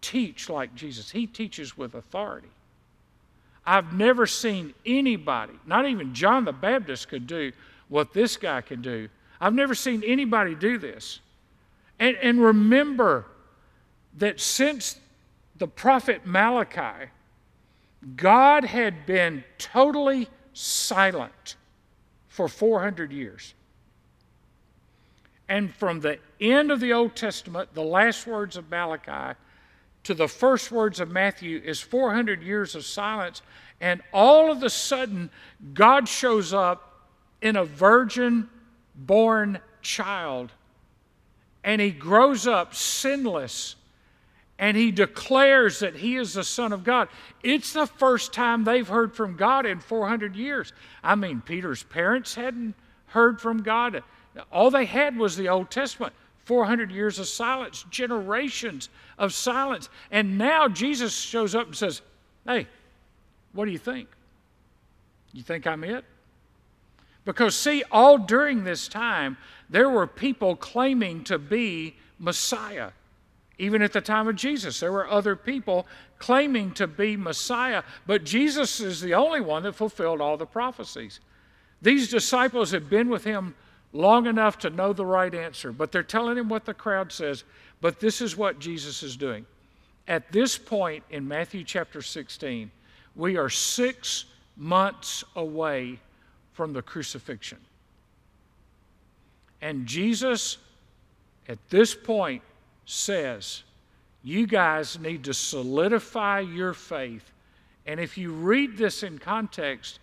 teach 0.02 0.50
like 0.50 0.76
Jesus. 0.76 1.10
He 1.10 1.28
teaches 1.28 1.78
with 1.78 1.96
authority. 1.96 2.50
I've 3.66 3.94
never 3.94 4.26
seen 4.28 4.74
anybody, 4.86 5.54
not 5.66 5.88
even 5.88 6.14
John 6.14 6.46
the 6.46 6.52
Baptist 6.52 7.08
could 7.08 7.26
do 7.26 7.52
what 7.88 8.14
this 8.14 8.38
guy 8.38 8.62
can 8.62 8.82
do. 8.82 9.10
I've 9.42 9.54
never 9.54 9.76
seen 9.76 10.04
anybody 10.06 10.56
do 10.56 10.78
this. 10.78 11.20
And, 12.00 12.18
and 12.22 12.41
remember 12.41 13.25
that 14.18 14.39
since 14.39 15.00
the 15.58 15.68
prophet 15.68 16.25
Malachi, 16.25 17.10
God 18.15 18.63
had 18.63 19.06
been 19.06 19.44
totally 19.58 20.29
silent 20.53 21.58
for 22.27 22.48
400 22.48 23.12
years. 23.12 23.53
And 25.50 25.74
from 25.74 26.00
the 26.00 26.20
end 26.39 26.72
of 26.72 26.79
the 26.79 26.94
Old 26.94 27.15
Testament, 27.15 27.74
the 27.74 27.84
last 27.84 28.27
words 28.27 28.56
of 28.56 28.70
Malachi, 28.70 29.38
to 30.03 30.13
the 30.13 30.27
first 30.27 30.72
words 30.72 31.00
of 31.00 31.10
Matthew 31.10 31.62
is 31.63 31.82
400 31.82 32.41
years 32.41 32.75
of 32.75 32.86
silence. 32.86 33.41
And 33.82 34.01
all 34.13 34.51
of 34.51 34.63
a 34.63 34.70
sudden, 34.70 35.29
God 35.74 36.08
shows 36.08 36.53
up 36.53 37.08
in 37.41 37.56
a 37.56 37.65
virgin 37.65 38.50
born 38.96 39.60
child. 39.82 40.51
And 41.63 41.82
he 41.82 41.92
grows 41.92 42.48
up 42.48 42.74
sinless. 42.75 43.75
And 44.58 44.75
he 44.75 44.92
declares 44.92 45.80
that 45.80 45.96
he 45.96 46.18
is 46.18 46.34
the 46.34 46.44
Son 46.44 46.74
of 46.74 46.84
God. 46.84 47.08
It's 47.44 47.72
the 47.72 47.88
first 47.88 48.34
time 48.34 48.63
they've 48.63 48.88
heard 48.88 49.16
from 49.16 49.38
God 49.38 49.66
in 49.66 49.80
400 49.80 50.36
years. 50.36 50.74
I 51.01 51.16
mean, 51.16 51.42
Peter's 51.42 51.84
parents 51.84 52.36
hadn't 52.36 52.75
heard 53.08 53.39
from 53.39 53.63
God. 53.63 54.04
All 54.51 54.70
they 54.70 54.86
had 54.86 55.18
was 55.18 55.38
the 55.38 55.48
Old 55.48 55.72
Testament. 55.72 56.13
400 56.44 56.92
years 56.92 57.20
of 57.20 57.28
silence, 57.28 57.86
generations 57.92 58.89
of 59.20 59.34
silence. 59.34 59.88
And 60.10 60.38
now 60.38 60.68
Jesus 60.68 61.16
shows 61.16 61.54
up 61.54 61.68
and 61.68 61.75
says, 61.75 62.01
Hey, 62.46 62.68
what 63.54 63.66
do 63.66 63.72
you 63.72 63.78
think? 63.78 64.10
You 65.32 65.44
think 65.44 65.68
I'm 65.68 65.84
it? 65.84 66.04
Because, 67.26 67.56
see, 67.56 67.84
all 67.92 68.18
during 68.18 68.64
this 68.64 68.88
time, 68.88 69.38
there 69.70 69.90
were 69.90 70.08
people 70.08 70.56
claiming 70.56 71.24
to 71.26 71.38
be 71.38 71.96
Messiah. 72.18 72.92
Even 73.58 73.82
at 73.82 73.94
the 73.94 74.02
time 74.02 74.28
of 74.28 74.36
Jesus, 74.36 74.80
there 74.80 74.92
were 74.92 75.10
other 75.10 75.36
people 75.36 75.86
claiming 76.18 76.72
to 76.74 76.88
be 76.88 77.18
Messiah, 77.18 77.84
but 78.08 78.24
Jesus 78.24 78.80
is 78.80 79.02
the 79.02 79.14
only 79.14 79.42
one 79.42 79.64
that 79.64 79.76
fulfilled 79.76 80.22
all 80.22 80.38
the 80.38 80.46
prophecies. 80.46 81.20
These 81.82 82.10
disciples 82.10 82.72
have 82.72 82.90
been 82.90 83.10
with 83.10 83.24
him 83.24 83.56
long 83.92 84.28
enough 84.28 84.58
to 84.60 84.70
know 84.70 84.94
the 84.94 85.06
right 85.06 85.34
answer, 85.34 85.72
but 85.72 85.92
they're 85.92 86.04
telling 86.04 86.38
him 86.38 86.50
what 86.50 86.66
the 86.66 86.74
crowd 86.74 87.12
says. 87.12 87.44
But 87.82 88.00
this 88.00 88.22
is 88.22 88.38
what 88.38 88.60
Jesus 88.60 89.04
is 89.04 89.18
doing. 89.18 89.46
At 90.08 90.32
this 90.32 90.58
point 90.58 91.04
in 91.10 91.28
Matthew 91.28 91.64
chapter 91.64 92.02
16, 92.02 92.72
we 93.16 93.38
are 93.38 93.50
six 93.50 94.26
months 94.58 95.24
away 95.36 96.00
from 96.60 96.74
the 96.74 96.82
crucifixion. 96.82 97.58
And 99.62 99.86
Jesus, 99.86 100.58
at 101.48 101.58
this 101.69 101.95
point, 101.95 102.41
says, 102.86 103.63
You 104.26 104.45
guys 104.45 105.00
need 105.00 105.24
to 105.24 105.34
solidify 105.34 106.41
your 106.41 106.74
faith. 106.74 107.32
And 107.86 107.98
if 107.98 108.17
you 108.17 108.34
read 108.34 108.76
this 108.76 109.04
in 109.04 109.19
context, 109.19 110.00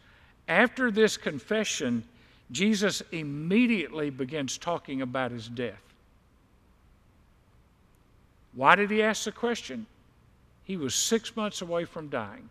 after 0.48 0.90
this 0.90 1.18
confession, 1.18 2.02
Jesus 2.50 3.02
immediately 3.12 4.08
begins 4.08 4.56
talking 4.56 5.02
about 5.02 5.32
his 5.32 5.48
death. 5.48 5.82
Why 8.54 8.76
did 8.76 8.90
he 8.90 9.02
ask 9.02 9.24
the 9.24 9.32
question? 9.32 9.84
He 10.64 10.78
was 10.78 10.94
six 10.94 11.36
months 11.36 11.60
away 11.60 11.84
from 11.84 12.08
dying. 12.08 12.48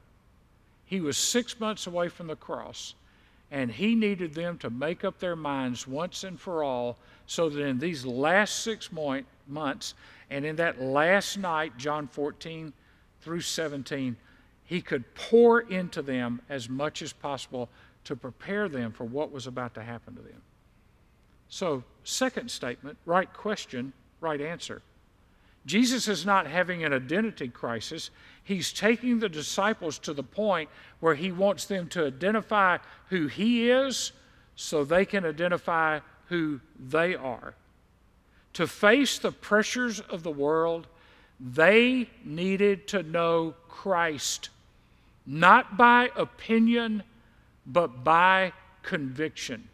He 0.85 1.01
was 1.01 1.17
six 1.17 1.59
months 1.59 1.87
away 1.87 2.09
from 2.09 2.27
the 2.27 2.35
cross. 2.35 2.93
And 3.51 3.71
he 3.71 3.95
needed 3.95 4.33
them 4.33 4.57
to 4.59 4.69
make 4.69 5.03
up 5.03 5.19
their 5.19 5.35
minds 5.35 5.87
once 5.87 6.23
and 6.23 6.39
for 6.39 6.63
all 6.63 6.97
so 7.27 7.49
that 7.49 7.61
in 7.61 7.79
these 7.79 8.05
last 8.05 8.63
six 8.63 8.89
months 9.47 9.93
and 10.29 10.45
in 10.45 10.55
that 10.57 10.81
last 10.81 11.37
night, 11.37 11.77
John 11.77 12.07
14 12.07 12.73
through 13.21 13.41
17, 13.41 14.15
he 14.65 14.81
could 14.81 15.13
pour 15.13 15.61
into 15.61 16.01
them 16.01 16.41
as 16.49 16.67
much 16.69 17.01
as 17.01 17.13
possible 17.13 17.69
to 18.05 18.15
prepare 18.15 18.67
them 18.67 18.91
for 18.91 19.03
what 19.03 19.31
was 19.31 19.47
about 19.47 19.73
to 19.75 19.83
happen 19.83 20.15
to 20.15 20.21
them. 20.21 20.41
So, 21.49 21.83
second 22.03 22.49
statement, 22.49 22.97
right 23.05 23.31
question, 23.31 23.93
right 24.19 24.41
answer. 24.41 24.81
Jesus 25.65 26.07
is 26.07 26.25
not 26.25 26.47
having 26.47 26.83
an 26.83 26.93
identity 26.93 27.47
crisis. 27.47 28.11
He's 28.43 28.71
taking 28.71 29.19
the 29.19 29.29
disciples 29.29 29.97
to 29.99 30.13
the 30.13 30.23
point 30.23 30.69
where 30.99 31.15
he 31.15 31.31
wants 31.31 31.65
them 31.65 31.87
to 31.89 32.05
identify 32.05 32.77
who 33.09 33.27
he 33.27 33.69
is 33.69 34.11
so 34.55 34.83
they 34.83 35.05
can 35.05 35.25
identify 35.25 35.99
who 36.27 36.59
they 36.79 37.15
are. 37.15 37.55
To 38.53 38.67
face 38.67 39.17
the 39.17 39.31
pressures 39.31 39.99
of 39.99 40.23
the 40.23 40.31
world, 40.31 40.87
they 41.39 42.09
needed 42.23 42.87
to 42.89 43.03
know 43.03 43.55
Christ, 43.67 44.49
not 45.25 45.75
by 45.75 46.09
opinion, 46.15 47.03
but 47.65 48.03
by 48.03 48.53
conviction. 48.83 49.67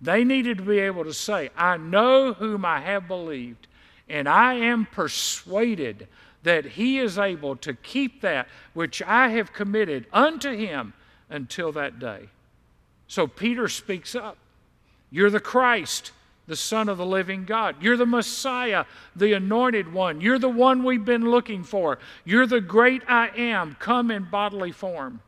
They 0.00 0.24
needed 0.24 0.58
to 0.58 0.64
be 0.64 0.80
able 0.80 1.04
to 1.04 1.14
say, 1.14 1.50
I 1.56 1.78
know 1.78 2.34
whom 2.34 2.64
I 2.64 2.80
have 2.80 3.08
believed, 3.08 3.66
and 4.08 4.28
I 4.28 4.54
am 4.54 4.86
persuaded 4.86 6.08
that 6.42 6.64
he 6.64 6.98
is 6.98 7.18
able 7.18 7.56
to 7.56 7.74
keep 7.74 8.20
that 8.20 8.48
which 8.72 9.02
I 9.02 9.30
have 9.30 9.52
committed 9.52 10.06
unto 10.12 10.56
him 10.56 10.92
until 11.28 11.72
that 11.72 11.98
day. 11.98 12.28
So 13.08 13.26
Peter 13.26 13.68
speaks 13.68 14.14
up. 14.14 14.36
You're 15.10 15.30
the 15.30 15.40
Christ, 15.40 16.12
the 16.46 16.56
Son 16.56 16.88
of 16.88 16.98
the 16.98 17.06
living 17.06 17.44
God. 17.44 17.76
You're 17.80 17.96
the 17.96 18.06
Messiah, 18.06 18.84
the 19.14 19.32
anointed 19.32 19.92
one. 19.92 20.20
You're 20.20 20.38
the 20.38 20.48
one 20.48 20.84
we've 20.84 21.04
been 21.04 21.30
looking 21.30 21.64
for. 21.64 21.98
You're 22.24 22.46
the 22.46 22.60
great 22.60 23.02
I 23.08 23.28
am, 23.36 23.76
come 23.80 24.10
in 24.10 24.24
bodily 24.30 24.72
form. 24.72 25.20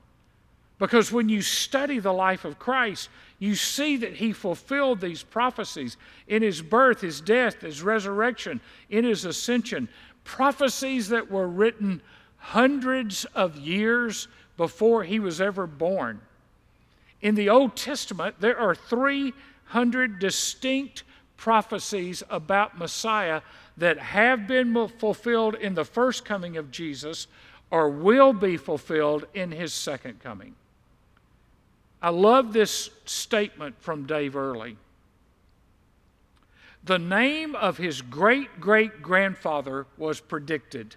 Because 0.79 1.11
when 1.11 1.29
you 1.29 1.43
study 1.43 1.99
the 1.99 2.13
life 2.13 2.45
of 2.45 2.59
Christ, 2.59 3.09
you 3.39 3.55
see 3.55 3.97
that 3.99 4.15
he 4.15 4.33
fulfilled 4.33 5.01
these 5.01 5.23
prophecies 5.23 5.97
in 6.27 6.43
his 6.43 6.61
birth, 6.61 7.01
his 7.01 7.21
death, 7.21 7.61
his 7.61 7.83
resurrection, 7.83 8.61
in 8.91 9.05
his 9.05 9.25
ascension. 9.25 9.89
Prophecies 10.25 11.09
that 11.09 11.31
were 11.31 11.47
written 11.47 12.03
hundreds 12.39 13.25
of 13.27 13.57
years 13.57 14.29
before 14.57 15.05
he 15.05 15.21
was 15.21 15.41
ever 15.41 15.67
born. 15.67 16.21
In 17.21 17.35
the 17.35 17.49
Old 17.49 17.77
Testament, 17.77 18.37
there 18.41 18.59
are 18.59 18.75
300 18.75 20.19
distinct 20.19 21.05
prophecies 21.37 22.23
about 22.29 22.79
Messiah 22.79 23.43
that 23.77 23.99
have 23.99 24.49
been 24.49 24.89
fulfilled 24.89 25.55
in 25.55 25.75
the 25.75 25.85
first 25.85 26.25
coming 26.25 26.57
of 26.57 26.71
Jesus 26.71 27.29
or 27.71 27.89
will 27.89 28.33
be 28.33 28.57
fulfilled 28.57 29.27
in 29.35 29.53
his 29.53 29.73
second 29.73 30.21
coming. 30.21 30.55
I 32.01 32.11
love 32.11 32.53
this 32.53 32.91
statement 33.05 33.77
from 33.81 34.07
Dave 34.07 34.37
Earley. 34.37 34.77
The 36.85 36.99
name 36.99 37.55
of 37.55 37.77
his 37.77 38.03
great 38.03 38.61
great 38.61 39.03
grandfather 39.03 39.87
was 39.97 40.21
predicted. 40.21 40.97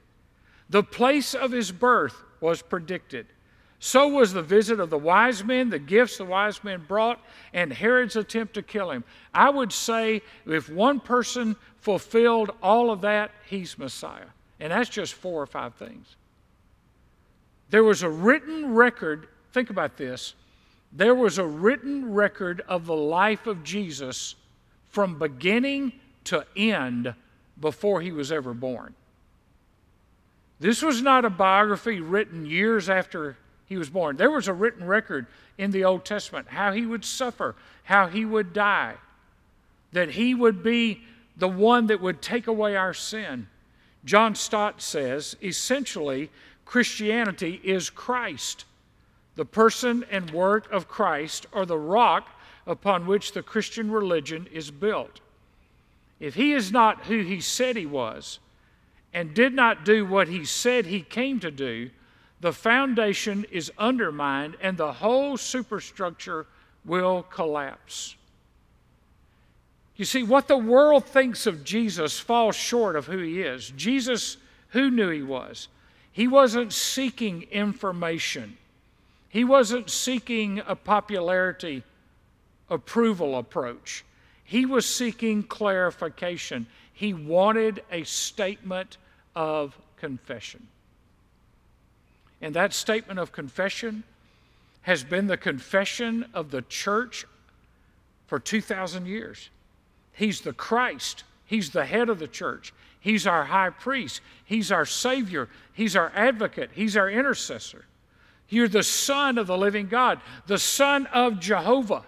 The 0.69 0.83
place 0.83 1.33
of 1.33 1.51
his 1.51 1.71
birth 1.71 2.15
was 2.39 2.61
predicted. 2.61 3.27
So 3.83 4.07
was 4.07 4.31
the 4.31 4.43
visit 4.43 4.79
of 4.79 4.91
the 4.91 4.97
wise 4.97 5.43
men, 5.43 5.71
the 5.71 5.79
gifts 5.79 6.17
the 6.17 6.25
wise 6.25 6.63
men 6.63 6.85
brought, 6.87 7.19
and 7.51 7.73
Herod's 7.73 8.15
attempt 8.15 8.53
to 8.53 8.61
kill 8.61 8.91
him. 8.91 9.03
I 9.33 9.49
would 9.49 9.73
say 9.73 10.21
if 10.45 10.69
one 10.69 10.99
person 10.99 11.55
fulfilled 11.79 12.51
all 12.61 12.91
of 12.91 13.01
that, 13.01 13.31
he's 13.49 13.79
Messiah. 13.79 14.27
And 14.59 14.71
that's 14.71 14.87
just 14.87 15.15
four 15.15 15.41
or 15.41 15.47
five 15.47 15.73
things. 15.73 16.15
There 17.71 17.83
was 17.83 18.03
a 18.03 18.09
written 18.09 18.75
record, 18.75 19.27
think 19.51 19.71
about 19.71 19.97
this, 19.97 20.35
there 20.91 21.15
was 21.15 21.37
a 21.37 21.45
written 21.45 22.13
record 22.13 22.61
of 22.67 22.85
the 22.85 22.95
life 22.95 23.47
of 23.47 23.63
Jesus 23.63 24.35
from 24.89 25.17
beginning 25.17 25.93
to 26.25 26.45
end 26.55 27.13
before 27.59 28.01
he 28.01 28.11
was 28.11 28.31
ever 28.31 28.53
born. 28.53 28.93
This 30.59 30.81
was 30.81 31.01
not 31.01 31.25
a 31.25 31.29
biography 31.29 32.01
written 32.01 32.45
years 32.45 32.89
after 32.89 33.37
he 33.65 33.77
was 33.77 33.89
born. 33.89 34.17
There 34.17 34.29
was 34.29 34.47
a 34.47 34.53
written 34.53 34.85
record 34.85 35.25
in 35.57 35.71
the 35.71 35.85
Old 35.85 36.05
Testament 36.05 36.49
how 36.49 36.71
he 36.73 36.85
would 36.85 37.05
suffer, 37.05 37.55
how 37.83 38.07
he 38.07 38.25
would 38.25 38.53
die, 38.53 38.95
that 39.93 40.11
he 40.11 40.35
would 40.35 40.61
be 40.61 41.01
the 41.37 41.47
one 41.47 41.87
that 41.87 42.01
would 42.01 42.21
take 42.21 42.47
away 42.47 42.75
our 42.75 42.93
sin. 42.93 43.47
John 44.03 44.35
Stott 44.35 44.81
says 44.81 45.35
essentially, 45.41 46.29
Christianity 46.65 47.59
is 47.63 47.89
Christ. 47.89 48.65
The 49.41 49.45
person 49.45 50.05
and 50.11 50.29
work 50.29 50.71
of 50.71 50.87
Christ 50.87 51.47
are 51.51 51.65
the 51.65 51.75
rock 51.75 52.29
upon 52.67 53.07
which 53.07 53.31
the 53.31 53.41
Christian 53.41 53.89
religion 53.89 54.47
is 54.53 54.69
built. 54.69 55.19
If 56.19 56.35
he 56.35 56.53
is 56.53 56.71
not 56.71 57.05
who 57.05 57.23
he 57.23 57.41
said 57.41 57.75
he 57.75 57.87
was, 57.87 58.37
and 59.11 59.33
did 59.33 59.55
not 59.55 59.83
do 59.83 60.05
what 60.05 60.27
he 60.27 60.45
said 60.45 60.85
he 60.85 61.01
came 61.01 61.39
to 61.39 61.49
do, 61.49 61.89
the 62.39 62.53
foundation 62.53 63.47
is 63.49 63.71
undermined 63.79 64.57
and 64.61 64.77
the 64.77 64.93
whole 64.93 65.37
superstructure 65.37 66.45
will 66.85 67.23
collapse. 67.23 68.15
You 69.95 70.05
see, 70.05 70.21
what 70.21 70.47
the 70.47 70.55
world 70.55 71.05
thinks 71.05 71.47
of 71.47 71.63
Jesus 71.63 72.19
falls 72.19 72.55
short 72.55 72.95
of 72.95 73.07
who 73.07 73.17
he 73.17 73.41
is. 73.41 73.73
Jesus, 73.75 74.37
who 74.67 74.91
knew 74.91 75.09
he 75.09 75.23
was? 75.23 75.67
He 76.11 76.27
wasn't 76.27 76.73
seeking 76.73 77.47
information, 77.49 78.57
he 79.31 79.45
wasn't 79.45 79.89
seeking 79.89 80.61
a 80.67 80.75
popularity 80.75 81.83
approval 82.69 83.37
approach. 83.37 84.03
He 84.43 84.65
was 84.65 84.85
seeking 84.85 85.41
clarification. 85.43 86.67
He 86.91 87.13
wanted 87.13 87.81
a 87.89 88.03
statement 88.03 88.97
of 89.33 89.77
confession. 89.95 90.67
And 92.41 92.53
that 92.55 92.73
statement 92.73 93.19
of 93.19 93.31
confession 93.31 94.03
has 94.81 95.01
been 95.01 95.27
the 95.27 95.37
confession 95.37 96.25
of 96.33 96.51
the 96.51 96.63
church 96.63 97.25
for 98.27 98.37
2,000 98.37 99.05
years. 99.05 99.49
He's 100.11 100.41
the 100.41 100.51
Christ, 100.51 101.23
He's 101.45 101.69
the 101.69 101.85
head 101.85 102.09
of 102.09 102.19
the 102.19 102.27
church, 102.27 102.73
He's 102.99 103.25
our 103.25 103.45
high 103.45 103.69
priest, 103.69 104.19
He's 104.43 104.73
our 104.73 104.85
Savior, 104.85 105.47
He's 105.71 105.95
our 105.95 106.11
advocate, 106.13 106.71
He's 106.73 106.97
our 106.97 107.09
intercessor. 107.09 107.85
You're 108.51 108.67
the 108.67 108.83
Son 108.83 109.37
of 109.37 109.47
the 109.47 109.57
living 109.57 109.87
God, 109.87 110.19
the 110.45 110.59
Son 110.59 111.07
of 111.07 111.39
Jehovah. 111.39 112.03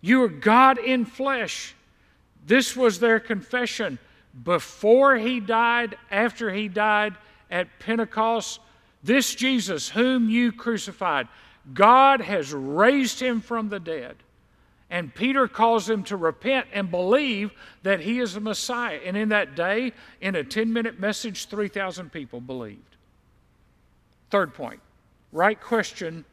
You 0.00 0.24
are 0.24 0.28
God 0.28 0.78
in 0.78 1.04
flesh. 1.04 1.74
This 2.44 2.76
was 2.76 2.98
their 2.98 3.20
confession 3.20 3.98
before 4.44 5.16
he 5.16 5.38
died, 5.38 5.96
after 6.10 6.52
he 6.52 6.66
died 6.66 7.14
at 7.50 7.78
Pentecost. 7.78 8.58
This 9.02 9.32
Jesus, 9.36 9.88
whom 9.88 10.28
you 10.28 10.50
crucified, 10.50 11.28
God 11.72 12.20
has 12.20 12.52
raised 12.52 13.20
him 13.20 13.40
from 13.40 13.68
the 13.68 13.80
dead. 13.80 14.16
And 14.90 15.14
Peter 15.14 15.46
calls 15.46 15.86
them 15.86 16.02
to 16.04 16.16
repent 16.16 16.66
and 16.72 16.90
believe 16.90 17.52
that 17.84 18.00
he 18.00 18.18
is 18.18 18.34
the 18.34 18.40
Messiah. 18.40 18.98
And 19.04 19.16
in 19.16 19.28
that 19.28 19.54
day, 19.54 19.92
in 20.20 20.34
a 20.34 20.42
10 20.42 20.72
minute 20.72 20.98
message, 20.98 21.46
3,000 21.46 22.10
people 22.10 22.40
believed. 22.40 22.96
Third 24.30 24.54
point 24.54 24.80
right 25.32 25.60
question 25.60 26.24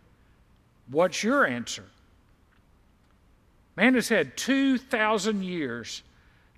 what's 0.90 1.24
your 1.24 1.46
answer? 1.46 1.86
Man 3.76 3.96
has 3.96 4.08
had 4.08 4.38
2,000 4.38 5.44
years 5.44 6.02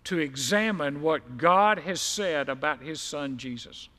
to 0.03 0.19
examine 0.19 1.01
what 1.01 1.37
God 1.37 1.79
has 1.79 1.99
said 1.99 2.47
about 2.47 2.81
his 2.81 3.01
son 3.01 3.37
Jesus. 3.37 3.89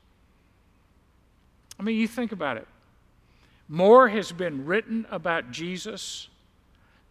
I 1.79 1.83
mean, 1.83 1.97
you 1.97 2.07
think 2.07 2.31
about 2.31 2.57
it. 2.57 2.67
More 3.67 4.09
has 4.09 4.31
been 4.31 4.65
written 4.65 5.05
about 5.11 5.51
Jesus 5.51 6.27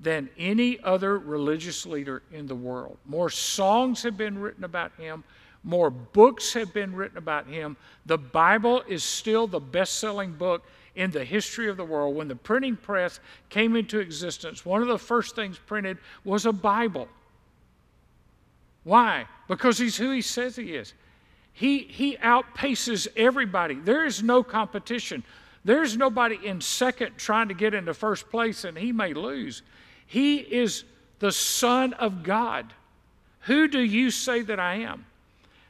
than 0.01 0.29
any 0.39 0.81
other 0.81 1.19
religious 1.19 1.87
leader 1.87 2.23
in 2.33 2.47
the 2.47 2.55
world. 2.55 2.99
More 3.07 3.31
songs 3.31 4.03
have 4.03 4.17
been 4.17 4.39
written 4.39 4.65
about 4.65 4.93
him. 4.99 5.25
More 5.69 5.91
books 5.91 6.55
have 6.55 6.73
been 6.73 6.97
written 6.97 7.19
about 7.19 7.47
him. 7.47 7.77
The 8.07 8.17
Bible 8.17 8.83
is 8.89 9.05
still 9.05 9.47
the 9.47 9.61
best 9.61 9.99
selling 9.99 10.33
book 10.33 10.65
in 10.95 11.11
the 11.11 11.27
history 11.27 11.69
of 11.69 11.77
the 11.77 11.85
world. 11.85 12.17
When 12.17 12.27
the 12.27 12.37
printing 12.37 12.75
press 12.75 13.21
came 13.51 13.77
into 13.77 13.99
existence, 13.99 14.65
one 14.65 14.81
of 14.81 14.89
the 14.89 14.99
first 14.99 15.37
things 15.37 15.59
printed 15.59 15.99
was 16.25 16.47
a 16.47 16.53
Bible. 16.53 17.07
Why? 18.85 19.27
Because 19.47 19.77
he's 19.77 19.95
who 19.95 20.11
he 20.11 20.23
says 20.23 20.57
he 20.57 20.75
is. 20.75 20.95
He, 21.53 21.81
he 21.81 22.17
outpaces 22.17 23.07
everybody. 23.15 23.75
There 23.75 24.07
is 24.07 24.23
no 24.23 24.43
competition. 24.43 25.23
There's 25.67 25.99
nobody 25.99 26.39
in 26.47 26.63
second 26.63 27.19
trying 27.19 27.49
to 27.49 27.55
get 27.55 27.75
into 27.75 27.93
first 27.93 28.31
place 28.31 28.65
and 28.65 28.79
he 28.79 28.91
may 28.91 29.13
lose. 29.13 29.61
He 30.07 30.39
is 30.39 30.85
the 31.19 31.31
Son 31.31 31.93
of 31.93 32.23
God. 32.23 32.73
Who 33.41 33.69
do 33.69 33.81
you 33.81 34.11
say 34.11 34.41
that 34.41 34.59
I 34.59 34.77
am? 34.77 35.05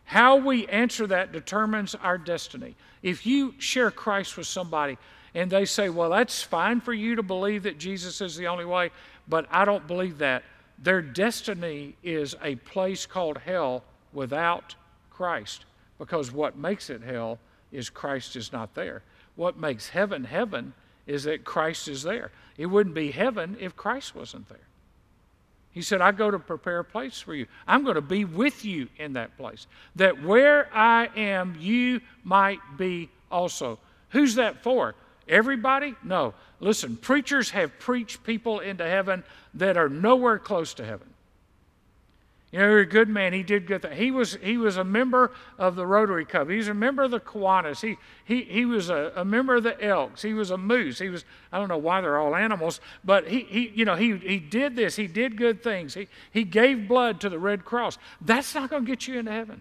How 0.09 0.37
we 0.37 0.66
answer 0.68 1.07
that 1.09 1.33
determines 1.33 1.94
our 1.94 2.16
destiny. 2.16 2.77
If 3.03 3.27
you 3.27 3.55
share 3.59 3.90
Christ 3.90 4.38
with 4.38 4.47
somebody 4.47 4.97
and 5.35 5.51
they 5.51 5.66
say, 5.66 5.90
Well, 5.90 6.09
that's 6.09 6.42
fine 6.42 6.81
for 6.81 6.94
you 6.94 7.16
to 7.16 7.23
believe 7.23 7.64
that 7.64 7.77
Jesus 7.77 8.23
is 8.23 8.35
the 8.35 8.47
only 8.47 8.64
way, 8.64 8.90
but 9.29 9.47
I 9.51 9.66
don't 9.66 9.87
believe 9.87 10.16
that, 10.16 10.44
their 10.79 11.03
destiny 11.03 11.94
is 12.03 12.35
a 12.42 12.55
place 12.55 13.05
called 13.05 13.37
hell 13.37 13.85
without 14.14 14.75
Christ 15.11 15.66
because 15.99 16.33
what 16.33 16.57
makes 16.57 16.88
it 16.88 17.03
hell 17.03 17.38
is 17.71 17.90
Christ 17.90 18.35
is 18.35 18.51
not 18.51 18.75
there. 18.75 19.03
What 19.37 19.59
makes 19.59 19.90
heaven 19.90 20.25
heaven 20.25 20.73
is 21.07 21.25
that 21.25 21.44
Christ 21.44 21.87
is 21.87 22.03
there. 22.03 22.31
It 22.57 22.64
wouldn't 22.64 22.94
be 22.94 23.11
heaven 23.11 23.59
if 23.61 23.77
Christ 23.77 24.14
wasn't 24.14 24.49
there. 24.49 24.67
He 25.79 25.83
said, 25.83 26.01
I 26.01 26.11
go 26.11 26.29
to 26.29 26.41
prepare 26.41 26.81
a 26.81 26.85
place 26.85 27.21
for 27.21 27.37
you. 27.37 27.47
I'm 27.64 27.85
going 27.85 27.95
to 27.95 28.01
be 28.01 28.25
with 28.25 28.64
you 28.64 28.88
in 28.97 29.12
that 29.12 29.37
place, 29.37 29.69
that 29.95 30.21
where 30.25 30.69
I 30.75 31.09
am, 31.14 31.57
you 31.61 32.01
might 32.25 32.59
be 32.77 33.11
also. 33.31 33.79
Who's 34.09 34.35
that 34.35 34.64
for? 34.64 34.97
Everybody? 35.29 35.95
No. 36.03 36.35
Listen, 36.59 36.97
preachers 36.97 37.51
have 37.51 37.79
preached 37.79 38.25
people 38.25 38.59
into 38.59 38.83
heaven 38.83 39.23
that 39.55 39.77
are 39.77 39.88
nowhere 39.88 40.41
close 40.41 40.75
to 40.75 40.85
heaven. 40.85 41.07
You 42.51 42.61
know, 42.61 42.65
you're 42.67 42.79
a 42.81 42.87
good 42.87 43.11
man. 43.11 43.35
He 43.35 43.43
did 43.43 43.67
good 43.67 43.83
things. 43.83 43.99
He 43.99 44.11
was, 44.11 44.37
he 44.37 44.57
was 44.57 44.79
a 44.79 44.85
member 44.85 45.33
of 45.59 45.77
the 45.77 45.87
Rotary 45.87 46.25
Club. 46.25 46.49
He 46.49 46.57
was 46.57 46.69
a 46.69 46.75
member 46.75 47.03
of 47.03 47.11
the 47.11 47.21
Kiwanis. 47.21 47.83
He, 47.83 47.99
he, 48.25 48.43
he 48.45 48.65
was 48.65 48.89
a, 48.89 49.13
a 49.17 49.25
member 49.25 49.57
of 49.57 49.65
the 49.65 49.83
Elks. 49.85 50.23
He 50.23 50.33
was 50.33 50.51
a 50.51 50.57
moose. 50.57 50.99
He 50.99 51.11
was, 51.11 51.27
I 51.53 51.59
don't 51.59 51.69
know 51.69 51.77
why 51.77 52.01
they're 52.01 52.17
all 52.17 52.35
animals, 52.35 52.81
but 53.05 53.29
he, 53.29 53.41
he, 53.41 53.69
you 53.75 53.85
know, 53.85 53.97
he, 53.97 54.17
he 54.17 54.39
did 54.39 54.77
this. 54.77 54.97
He 54.97 55.07
did 55.07 55.37
good 55.37 55.63
things. 55.63 55.93
He, 55.93 56.09
he 56.33 56.43
gave 56.43 56.89
blood 56.89 57.21
to 57.21 57.29
the 57.29 57.39
Red 57.39 57.67
Cross. 57.67 57.99
That's 58.23 58.55
not 58.55 58.71
going 58.71 58.87
to 58.87 58.91
get 58.91 59.07
you 59.07 59.19
into 59.19 59.33
heaven. 59.33 59.61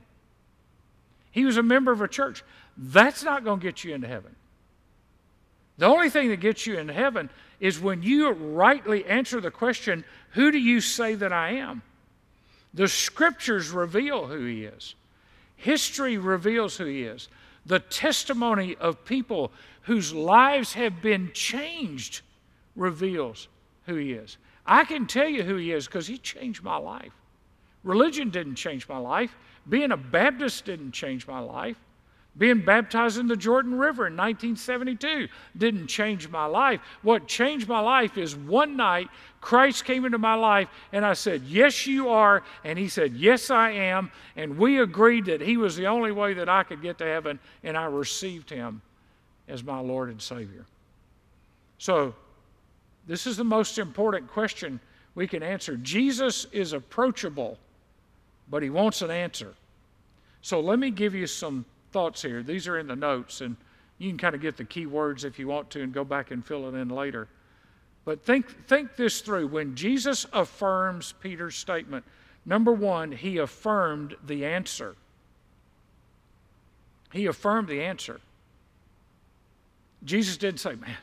He 1.32 1.44
was 1.44 1.58
a 1.58 1.64
member 1.64 1.92
of 1.92 2.02
a 2.02 2.08
church. 2.08 2.42
That's 2.78 3.22
not 3.22 3.44
going 3.44 3.60
to 3.60 3.64
get 3.64 3.84
you 3.84 3.96
into 3.96 4.08
heaven. 4.08 4.34
The 5.78 5.88
only 5.88 6.10
thing 6.10 6.30
that 6.30 6.40
gets 6.40 6.66
you 6.66 6.78
into 6.78 6.94
heaven 6.94 7.30
is 7.60 7.82
when 7.82 8.02
you 8.02 8.32
rightly 8.32 9.04
answer 9.06 9.42
the 9.42 9.52
question, 9.52 10.06
Who 10.32 10.52
do 10.52 10.58
you 10.58 10.80
say 10.80 11.16
that 11.16 11.34
I 11.34 11.52
am? 11.56 11.82
The 12.78 12.88
scriptures 12.88 13.72
reveal 13.72 14.28
who 14.28 14.46
he 14.46 14.66
is, 14.66 14.94
history 15.56 16.20
reveals 16.20 16.78
who 16.78 16.86
he 16.86 17.02
is. 17.02 17.28
The 17.66 17.80
testimony 17.80 18.76
of 18.76 19.04
people 19.04 19.52
whose 19.82 20.14
lives 20.14 20.74
have 20.74 21.02
been 21.02 21.32
changed 21.34 22.22
reveals 22.76 23.48
who 23.88 23.96
he 23.96 24.14
is. 24.14 24.38
I 24.64 24.86
can 24.86 25.08
tell 25.08 25.28
you 25.28 25.42
who 25.42 25.56
he 25.56 25.72
is 25.72 25.88
because 25.88 26.06
he 26.06 26.20
changed 26.20 26.62
my 26.62 26.78
life. 26.78 27.14
Religion 27.84 28.30
didn't 28.30 28.56
change 28.56 28.88
my 28.88 29.00
life. 29.00 29.36
Being 29.68 29.92
a 29.92 29.98
Baptist 29.98 30.66
didn't 30.66 30.92
change 30.92 31.26
my 31.26 31.40
life. 31.40 31.78
Being 32.38 32.64
baptized 32.64 33.18
in 33.18 33.28
the 33.28 33.36
Jordan 33.36 33.74
River 33.74 34.08
in 34.08 34.14
1972 34.16 35.28
didn't 35.58 35.88
change 35.88 36.30
my 36.30 36.46
life. 36.46 36.82
What 37.02 37.28
changed 37.28 37.68
my 37.68 37.80
life 37.80 38.18
is 38.18 38.36
one 38.36 38.78
night 38.78 39.10
Christ 39.42 39.86
came 39.86 40.06
into 40.06 40.18
my 40.18 40.36
life 40.36 40.68
and 40.92 41.06
I 41.06 41.14
said, 41.14 41.44
Yes, 41.44 41.88
you 41.88 42.10
are. 42.10 42.44
And 42.64 42.78
he 42.78 42.90
said, 42.90 43.14
Yes, 43.14 43.50
I 43.50 43.72
am. 43.72 44.12
And 44.36 44.58
we 44.58 44.82
agreed 44.82 45.26
that 45.26 45.42
he 45.42 45.58
was 45.58 45.76
the 45.76 45.88
only 45.88 46.12
way 46.12 46.34
that 46.36 46.50
I 46.50 46.64
could 46.64 46.82
get 46.82 46.98
to 47.00 47.06
heaven, 47.06 47.40
and 47.64 47.76
I 47.76 47.86
received 47.86 48.50
him 48.50 48.82
as 49.48 49.64
my 49.64 49.80
Lord 49.80 50.10
and 50.10 50.22
Savior. 50.22 50.66
So, 51.78 52.14
this 53.08 53.26
is 53.26 53.38
the 53.38 53.44
most 53.46 53.78
important 53.78 54.30
question 54.30 54.80
we 55.16 55.28
can 55.28 55.42
answer. 55.42 55.78
Jesus 55.78 56.46
is 56.52 56.74
approachable, 56.74 57.58
but 58.50 58.62
he 58.62 58.70
wants 58.70 59.02
an 59.02 59.12
answer. 59.12 59.54
So, 60.42 60.60
let 60.60 60.78
me 60.78 60.92
give 60.92 61.16
you 61.16 61.26
some 61.26 61.66
thoughts 61.92 62.22
here. 62.22 62.44
These 62.44 62.68
are 62.68 62.78
in 62.78 62.88
the 62.88 62.96
notes, 62.96 63.42
and 63.42 63.56
you 63.98 64.10
can 64.10 64.18
kind 64.18 64.36
of 64.36 64.42
get 64.42 64.58
the 64.58 64.66
key 64.66 64.86
words 64.86 65.24
if 65.24 65.40
you 65.40 65.48
want 65.48 65.70
to 65.72 65.82
and 65.82 65.94
go 65.94 66.04
back 66.04 66.32
and 66.32 66.46
fill 66.46 66.68
it 66.68 66.78
in 66.78 66.90
later. 66.90 67.28
But 68.06 68.24
think, 68.24 68.68
think 68.68 68.96
this 68.96 69.22
through. 69.22 69.48
When 69.48 69.76
Jesus 69.76 70.26
affirms 70.32 71.14
Peter's 71.20 71.56
statement, 71.56 72.06
number 72.46 72.72
one, 72.72 73.12
he 73.12 73.38
affirmed 73.38 74.16
the 74.26 74.46
answer. 74.46 74.96
He 77.12 77.26
affirmed 77.26 77.68
the 77.68 77.82
answer. 77.82 78.22
Jesus 80.04 80.38
didn't 80.38 80.60
say, 80.60 80.76
Man, 80.76 80.96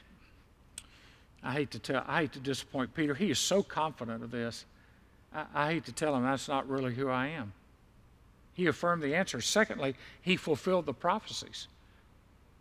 I 1.42 1.52
hate 1.52 1.70
to 1.72 1.78
tell, 1.78 2.04
I 2.06 2.22
hate 2.22 2.32
to 2.32 2.40
disappoint 2.40 2.94
Peter. 2.94 3.14
He 3.14 3.30
is 3.30 3.38
so 3.38 3.62
confident 3.62 4.22
of 4.22 4.30
this. 4.30 4.64
I, 5.34 5.44
I 5.54 5.72
hate 5.72 5.84
to 5.86 5.92
tell 5.92 6.14
him 6.16 6.22
that's 6.22 6.48
not 6.48 6.68
really 6.68 6.94
who 6.94 7.08
I 7.08 7.28
am. 7.28 7.52
He 8.54 8.66
affirmed 8.66 9.02
the 9.02 9.14
answer. 9.14 9.40
Secondly, 9.40 9.94
he 10.22 10.36
fulfilled 10.36 10.86
the 10.86 10.94
prophecies. 10.94 11.66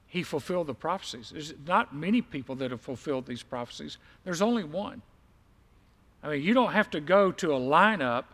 He 0.08 0.24
fulfilled 0.24 0.68
the 0.68 0.74
prophecies. 0.74 1.30
There's 1.32 1.54
not 1.66 1.96
many 1.96 2.22
people 2.22 2.56
that 2.56 2.72
have 2.72 2.82
fulfilled 2.82 3.26
these 3.26 3.44
prophecies. 3.44 3.98
There's 4.24 4.42
only 4.42 4.64
one. 4.64 5.02
I 6.22 6.30
mean, 6.30 6.42
you 6.42 6.54
don't 6.54 6.74
have 6.74 6.90
to 6.92 7.00
go 7.00 7.32
to 7.32 7.54
a 7.54 7.60
lineup 7.60 8.26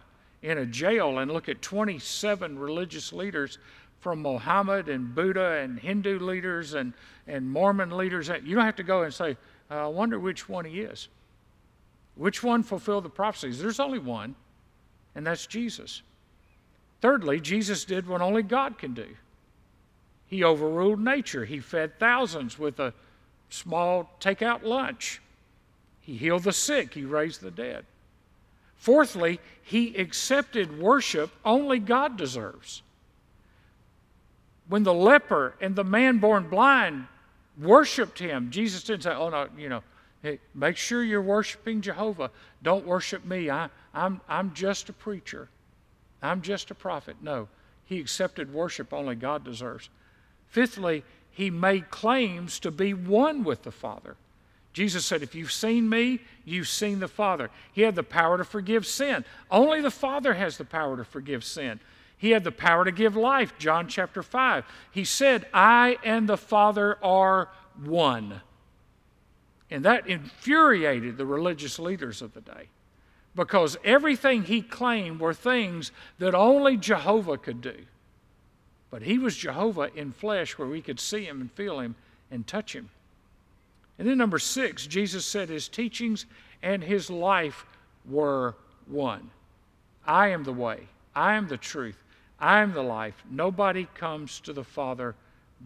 in 0.41 0.57
a 0.57 0.65
jail 0.65 1.19
and 1.19 1.31
look 1.31 1.49
at 1.49 1.61
27 1.61 2.57
religious 2.57 3.11
leaders 3.11 3.57
from 3.99 4.21
Mohammed 4.21 4.87
and 4.87 5.13
Buddha 5.13 5.59
and 5.61 5.79
Hindu 5.79 6.19
leaders 6.19 6.73
and, 6.73 6.93
and 7.27 7.49
Mormon 7.49 7.91
leaders. 7.91 8.29
You 8.29 8.55
don't 8.55 8.65
have 8.65 8.77
to 8.77 8.83
go 8.83 9.03
and 9.03 9.13
say, 9.13 9.37
uh, 9.69 9.85
I 9.85 9.87
wonder 9.87 10.19
which 10.19 10.47
one 10.47 10.65
he 10.65 10.81
is. 10.81 11.09
Which 12.15 12.43
one 12.43 12.63
fulfilled 12.63 13.05
the 13.05 13.09
prophecies? 13.09 13.61
There's 13.61 13.79
only 13.79 13.99
one, 13.99 14.35
and 15.15 15.25
that's 15.25 15.45
Jesus. 15.47 16.01
Thirdly, 17.01 17.39
Jesus 17.39 17.85
did 17.85 18.07
what 18.07 18.21
only 18.21 18.43
God 18.43 18.77
can 18.77 18.93
do. 18.93 19.07
He 20.27 20.43
overruled 20.43 20.99
nature. 20.99 21.45
He 21.45 21.59
fed 21.59 21.97
thousands 21.99 22.59
with 22.59 22.79
a 22.79 22.93
small 23.49 24.11
takeout 24.19 24.63
lunch. 24.63 25.21
He 26.01 26.17
healed 26.17 26.43
the 26.43 26.53
sick. 26.53 26.93
He 26.93 27.03
raised 27.03 27.41
the 27.41 27.51
dead. 27.51 27.85
Fourthly, 28.75 29.39
he 29.63 29.95
accepted 29.97 30.79
worship 30.79 31.31
only 31.43 31.79
God 31.79 32.15
deserves. 32.15 32.81
When 34.67 34.83
the 34.83 34.93
leper 34.93 35.55
and 35.59 35.75
the 35.75 35.83
man 35.83 36.19
born 36.19 36.47
blind 36.47 37.07
worshiped 37.59 38.19
him, 38.19 38.51
Jesus 38.51 38.83
didn't 38.83 39.03
say, 39.03 39.11
Oh, 39.11 39.29
no, 39.29 39.49
you 39.57 39.67
know, 39.67 39.83
hey, 40.21 40.39
make 40.53 40.77
sure 40.77 41.03
you're 41.03 41.21
worshiping 41.21 41.81
Jehovah. 41.81 42.29
Don't 42.61 42.85
worship 42.85 43.25
me. 43.25 43.49
I, 43.49 43.69
I'm, 43.93 44.21
I'm 44.29 44.53
just 44.53 44.89
a 44.89 44.93
preacher. 44.93 45.49
I'm 46.21 46.41
just 46.41 46.71
a 46.71 46.75
prophet. 46.75 47.17
No, 47.21 47.47
he 47.85 47.99
accepted 47.99 48.53
worship 48.53 48.93
only 48.93 49.15
God 49.15 49.43
deserves. 49.43 49.89
Fifthly, 50.47 51.03
he 51.31 51.49
made 51.49 51.89
claims 51.89 52.59
to 52.59 52.71
be 52.71 52.93
one 52.93 53.43
with 53.43 53.63
the 53.63 53.71
Father. 53.71 54.15
Jesus 54.73 55.05
said, 55.05 55.23
If 55.23 55.35
you've 55.35 55.51
seen 55.51 55.89
me, 55.89 56.19
you've 56.45 56.67
seen 56.67 56.99
the 56.99 57.07
Father. 57.07 57.49
He 57.71 57.81
had 57.81 57.95
the 57.95 58.03
power 58.03 58.37
to 58.37 58.43
forgive 58.43 58.85
sin. 58.85 59.25
Only 59.49 59.81
the 59.81 59.91
Father 59.91 60.33
has 60.33 60.57
the 60.57 60.65
power 60.65 60.97
to 60.97 61.03
forgive 61.03 61.43
sin. 61.43 61.79
He 62.17 62.31
had 62.31 62.43
the 62.43 62.51
power 62.51 62.83
to 62.83 62.91
give 62.91 63.15
life, 63.15 63.57
John 63.57 63.87
chapter 63.87 64.21
5. 64.21 64.65
He 64.91 65.05
said, 65.05 65.47
I 65.53 65.97
and 66.03 66.27
the 66.27 66.37
Father 66.37 66.97
are 67.01 67.49
one. 67.83 68.41
And 69.71 69.85
that 69.85 70.07
infuriated 70.07 71.17
the 71.17 71.25
religious 71.25 71.79
leaders 71.79 72.21
of 72.21 72.33
the 72.33 72.41
day 72.41 72.67
because 73.35 73.77
everything 73.83 74.43
he 74.43 74.61
claimed 74.61 75.19
were 75.19 75.33
things 75.33 75.91
that 76.17 76.35
only 76.35 76.77
Jehovah 76.77 77.37
could 77.37 77.61
do. 77.61 77.75
But 78.89 79.03
he 79.03 79.17
was 79.17 79.37
Jehovah 79.37 79.89
in 79.95 80.11
flesh 80.11 80.57
where 80.57 80.67
we 80.67 80.81
could 80.81 80.99
see 80.99 81.25
him 81.25 81.41
and 81.41 81.51
feel 81.51 81.79
him 81.79 81.95
and 82.31 82.45
touch 82.45 82.73
him. 82.75 82.89
And 83.97 84.07
then, 84.07 84.17
number 84.17 84.39
six, 84.39 84.87
Jesus 84.87 85.25
said 85.25 85.49
his 85.49 85.67
teachings 85.67 86.25
and 86.63 86.83
his 86.83 87.09
life 87.09 87.65
were 88.09 88.55
one. 88.87 89.29
I 90.05 90.29
am 90.29 90.43
the 90.43 90.53
way, 90.53 90.87
I 91.15 91.35
am 91.35 91.47
the 91.47 91.57
truth, 91.57 92.01
I 92.39 92.61
am 92.61 92.73
the 92.73 92.81
life. 92.81 93.15
Nobody 93.29 93.87
comes 93.95 94.39
to 94.41 94.53
the 94.53 94.63
Father 94.63 95.15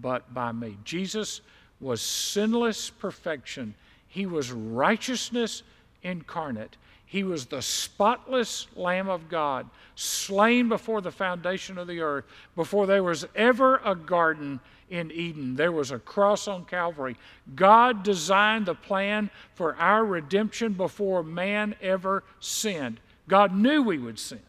but 0.01 0.33
by 0.33 0.51
me. 0.51 0.77
Jesus 0.83 1.41
was 1.79 2.01
sinless 2.01 2.89
perfection, 2.89 3.75
he 4.07 4.25
was 4.25 4.51
righteousness 4.51 5.63
incarnate. 6.01 6.75
He 7.13 7.23
was 7.23 7.45
the 7.45 7.61
spotless 7.61 8.65
Lamb 8.75 9.07
of 9.07 9.29
God, 9.29 9.69
slain 9.93 10.67
before 10.67 10.99
the 10.99 11.11
foundation 11.11 11.77
of 11.77 11.85
the 11.85 11.99
earth, 11.99 12.25
before 12.55 12.87
there 12.87 13.03
was 13.03 13.27
ever 13.35 13.79
a 13.85 13.93
garden 13.93 14.59
in 14.89 15.11
Eden. 15.11 15.55
There 15.55 15.71
was 15.71 15.91
a 15.91 15.99
cross 15.99 16.47
on 16.47 16.65
Calvary. 16.65 17.15
God 17.53 18.01
designed 18.01 18.65
the 18.65 18.73
plan 18.73 19.29
for 19.53 19.75
our 19.75 20.03
redemption 20.03 20.73
before 20.73 21.21
man 21.21 21.75
ever 21.83 22.23
sinned. 22.39 22.99
God 23.27 23.53
knew 23.53 23.83
we 23.83 23.99
would 23.99 24.17
sin. 24.17 24.41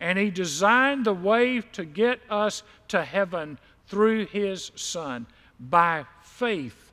And 0.00 0.18
He 0.18 0.30
designed 0.30 1.04
the 1.04 1.12
way 1.12 1.60
to 1.60 1.84
get 1.84 2.20
us 2.30 2.62
to 2.88 3.04
heaven 3.04 3.58
through 3.86 4.28
His 4.28 4.72
Son 4.76 5.26
by 5.60 6.06
faith. 6.22 6.90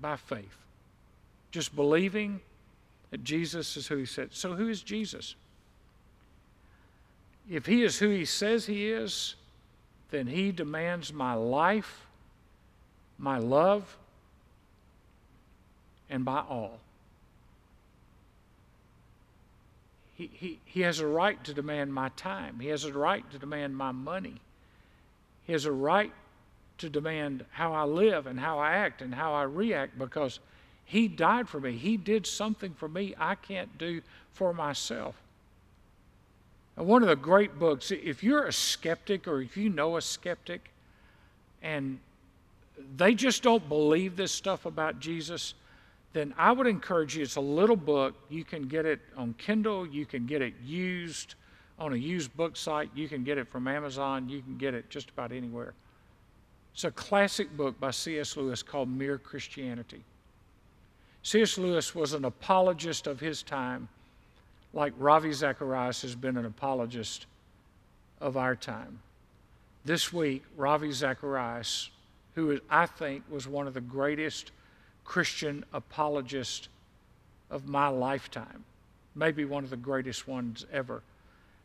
By 0.00 0.16
faith. 0.16 0.56
Just 1.52 1.76
believing 1.76 2.40
Jesus 3.22 3.76
is 3.76 3.86
who 3.86 3.96
he 3.96 4.06
said. 4.06 4.28
So, 4.32 4.54
who 4.54 4.68
is 4.68 4.82
Jesus? 4.82 5.34
If 7.50 7.64
he 7.64 7.82
is 7.82 7.98
who 7.98 8.10
he 8.10 8.26
says 8.26 8.66
he 8.66 8.90
is, 8.90 9.34
then 10.10 10.26
he 10.26 10.52
demands 10.52 11.12
my 11.12 11.34
life, 11.34 12.06
my 13.18 13.38
love, 13.38 13.96
and 16.10 16.24
my 16.24 16.40
all. 16.40 16.80
He, 20.14 20.30
he, 20.32 20.58
he 20.64 20.80
has 20.82 20.98
a 21.00 21.06
right 21.06 21.42
to 21.44 21.54
demand 21.54 21.94
my 21.94 22.08
time. 22.10 22.58
He 22.60 22.68
has 22.68 22.84
a 22.84 22.92
right 22.92 23.28
to 23.30 23.38
demand 23.38 23.76
my 23.76 23.92
money. 23.92 24.40
He 25.46 25.52
has 25.52 25.64
a 25.64 25.72
right 25.72 26.12
to 26.78 26.90
demand 26.90 27.44
how 27.50 27.72
I 27.72 27.84
live 27.84 28.26
and 28.26 28.38
how 28.38 28.58
I 28.58 28.72
act 28.72 29.00
and 29.00 29.14
how 29.14 29.32
I 29.32 29.44
react 29.44 29.98
because 29.98 30.40
he 30.88 31.06
died 31.06 31.50
for 31.50 31.60
me. 31.60 31.72
He 31.72 31.98
did 31.98 32.26
something 32.26 32.72
for 32.72 32.88
me 32.88 33.14
I 33.18 33.34
can't 33.34 33.76
do 33.76 34.00
for 34.32 34.54
myself. 34.54 35.14
And 36.78 36.86
one 36.86 37.02
of 37.02 37.10
the 37.10 37.16
great 37.16 37.58
books, 37.58 37.90
if 37.90 38.24
you're 38.24 38.46
a 38.46 38.52
skeptic 38.54 39.28
or 39.28 39.42
if 39.42 39.54
you 39.54 39.68
know 39.68 39.98
a 39.98 40.00
skeptic 40.00 40.70
and 41.62 41.98
they 42.96 43.12
just 43.12 43.42
don't 43.42 43.68
believe 43.68 44.16
this 44.16 44.32
stuff 44.32 44.64
about 44.64 44.98
Jesus, 44.98 45.52
then 46.14 46.32
I 46.38 46.52
would 46.52 46.66
encourage 46.66 47.18
you. 47.18 47.22
It's 47.22 47.36
a 47.36 47.40
little 47.42 47.76
book. 47.76 48.14
You 48.30 48.42
can 48.42 48.62
get 48.62 48.86
it 48.86 49.00
on 49.14 49.34
Kindle, 49.36 49.86
you 49.86 50.06
can 50.06 50.24
get 50.24 50.40
it 50.40 50.54
used 50.64 51.34
on 51.78 51.92
a 51.92 51.96
used 51.96 52.34
book 52.34 52.56
site, 52.56 52.88
you 52.94 53.10
can 53.10 53.24
get 53.24 53.36
it 53.36 53.46
from 53.48 53.68
Amazon, 53.68 54.26
you 54.26 54.40
can 54.40 54.56
get 54.56 54.72
it 54.72 54.88
just 54.88 55.10
about 55.10 55.32
anywhere. 55.32 55.74
It's 56.72 56.84
a 56.84 56.90
classic 56.92 57.54
book 57.58 57.78
by 57.78 57.90
C.S. 57.90 58.38
Lewis 58.38 58.62
called 58.62 58.88
Mere 58.88 59.18
Christianity. 59.18 60.02
C.S. 61.22 61.58
Lewis 61.58 61.94
was 61.94 62.14
an 62.14 62.24
apologist 62.24 63.06
of 63.06 63.20
his 63.20 63.42
time, 63.42 63.88
like 64.72 64.92
Ravi 64.98 65.32
Zacharias 65.32 66.02
has 66.02 66.14
been 66.14 66.36
an 66.36 66.46
apologist 66.46 67.26
of 68.20 68.36
our 68.36 68.56
time. 68.56 69.00
This 69.84 70.12
week, 70.12 70.44
Ravi 70.56 70.92
Zacharias, 70.92 71.90
who 72.34 72.60
I 72.70 72.86
think 72.86 73.24
was 73.30 73.46
one 73.48 73.66
of 73.66 73.74
the 73.74 73.80
greatest 73.80 74.52
Christian 75.04 75.64
apologists 75.72 76.68
of 77.50 77.66
my 77.66 77.88
lifetime, 77.88 78.64
maybe 79.14 79.44
one 79.44 79.64
of 79.64 79.70
the 79.70 79.76
greatest 79.76 80.28
ones 80.28 80.66
ever. 80.72 81.02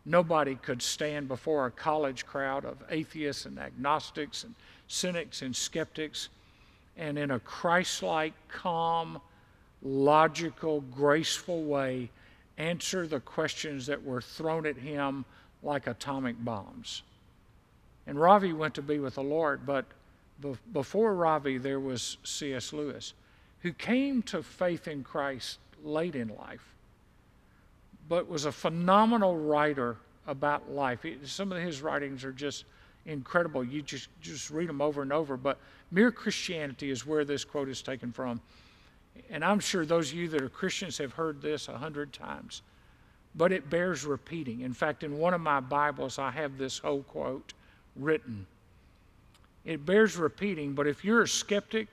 Nobody 0.06 0.56
could 0.56 0.82
stand 0.82 1.28
before 1.28 1.66
a 1.66 1.72
college 1.72 2.26
crowd 2.26 2.66
of 2.66 2.78
atheists 2.90 3.46
and 3.46 3.60
agnostics 3.60 4.44
and 4.44 4.56
cynics 4.88 5.42
and 5.42 5.56
skeptics 5.56 6.30
and 6.98 7.18
in 7.18 7.32
a 7.32 7.40
Christ 7.40 8.04
like, 8.04 8.34
calm, 8.50 9.20
logical, 9.84 10.82
graceful 10.82 11.64
way 11.64 12.10
answer 12.58 13.08
the 13.08 13.20
questions 13.20 13.86
that 13.88 14.04
were 14.04 14.22
thrown 14.22 14.66
at 14.66 14.78
him 14.78 15.26
like 15.62 15.88
atomic 15.88 16.36
bombs. 16.44 17.04
And 18.06 18.20
Ravi 18.20 18.54
went 18.54 18.76
to 18.76 18.82
be 18.82 19.00
with 19.00 19.16
the 19.16 19.24
Lord, 19.24 19.66
but 19.66 19.86
before 20.72 21.16
Ravi, 21.16 21.58
there 21.58 21.80
was 21.80 22.18
C.S. 22.24 22.74
Lewis, 22.74 23.14
who 23.62 23.72
came 23.72 24.22
to 24.24 24.44
faith 24.44 24.88
in 24.88 25.04
Christ 25.04 25.60
late 25.84 26.16
in 26.16 26.30
life, 26.30 26.74
but 28.10 28.28
was 28.28 28.46
a 28.46 28.52
phenomenal 28.52 29.38
writer 29.38 29.98
about 30.28 30.70
life. 30.72 31.06
Some 31.24 31.52
of 31.52 31.62
his 31.62 31.82
writings 31.82 32.24
are 32.24 32.32
just 32.32 32.66
incredible. 33.06 33.64
You 33.64 33.82
just, 33.82 34.10
just 34.22 34.50
read 34.50 34.70
them 34.70 34.82
over 34.82 35.02
and 35.02 35.14
over. 35.14 35.38
But 35.38 35.58
Mere 35.92 36.12
Christianity 36.12 36.90
is 36.90 37.06
where 37.06 37.26
this 37.26 37.46
quote 37.46 37.70
is 37.70 37.82
taken 37.82 38.12
from. 38.12 38.42
And 39.30 39.44
I'm 39.44 39.60
sure 39.60 39.86
those 39.86 40.12
of 40.12 40.18
you 40.18 40.28
that 40.30 40.42
are 40.42 40.50
Christians 40.50 40.98
have 40.98 41.14
heard 41.14 41.42
this 41.42 41.68
a 41.68 41.78
hundred 41.78 42.14
times, 42.14 42.62
but 43.36 43.52
it 43.52 43.70
bears 43.70 44.06
repeating. 44.06 44.62
In 44.62 44.74
fact, 44.74 45.04
in 45.04 45.18
one 45.18 45.34
of 45.34 45.42
my 45.42 45.60
Bibles, 45.60 46.20
I 46.20 46.32
have 46.32 46.58
this 46.58 46.78
whole 46.78 47.04
quote 47.04 47.54
written. 47.96 48.46
It 49.66 49.86
bears 49.86 50.18
repeating, 50.18 50.74
but 50.74 50.88
if 50.88 51.06
you're 51.06 51.22
a 51.22 51.28
skeptic, 51.28 51.88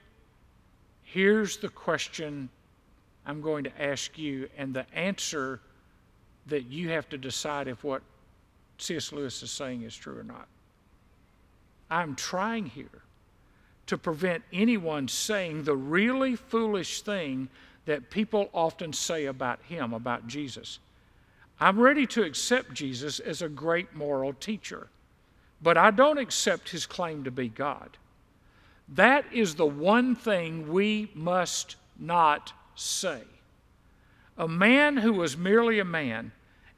here's 1.02 1.56
the 1.56 1.68
question 1.68 2.48
I'm 3.26 3.40
going 3.40 3.64
to 3.64 3.83
ask 3.83 4.18
you, 4.18 4.48
and 4.56 4.74
the 4.74 4.87
answer 4.94 5.61
that 6.46 6.66
you 6.66 6.88
have 6.90 7.09
to 7.11 7.18
decide 7.18 7.68
if 7.68 7.85
what 7.85 8.02
C.S. 8.78 9.12
Lewis 9.12 9.42
is 9.42 9.50
saying 9.50 9.83
is 9.83 9.94
true 9.94 10.18
or 10.18 10.24
not. 10.24 10.48
I'm 11.90 12.14
trying 12.14 12.66
here 12.66 13.02
to 13.90 13.98
prevent 13.98 14.44
anyone 14.53 15.09
saying 15.09 15.64
the 15.64 15.74
really 15.74 16.37
foolish 16.37 17.03
thing 17.03 17.48
that 17.87 18.09
people 18.09 18.48
often 18.55 18.92
say 18.92 19.26
about 19.26 19.61
him, 19.62 19.92
about 19.92 20.29
Jesus. 20.29 20.79
I'm 21.59 21.81
ready 21.81 22.07
to 22.07 22.22
accept 22.22 22.72
Jesus 22.72 23.18
as 23.18 23.42
a 23.42 23.48
great 23.48 23.92
moral 23.92 24.33
teacher, 24.33 24.87
but 25.61 25.76
I 25.76 25.90
don't 25.90 26.18
accept 26.18 26.68
his 26.68 26.87
claim 26.87 27.24
to 27.24 27.33
be 27.33 27.48
God. 27.48 27.96
That 28.90 29.24
is 29.33 29.57
the 29.57 29.66
one 29.66 30.14
thing 30.14 30.72
we 30.72 31.11
must 31.12 31.74
not 31.98 32.53
say. 32.76 33.22
A 34.38 34.46
man 34.46 34.98
who 34.98 35.14
was 35.14 35.37
merely 35.37 35.81
a 35.81 35.85
man 35.85 36.31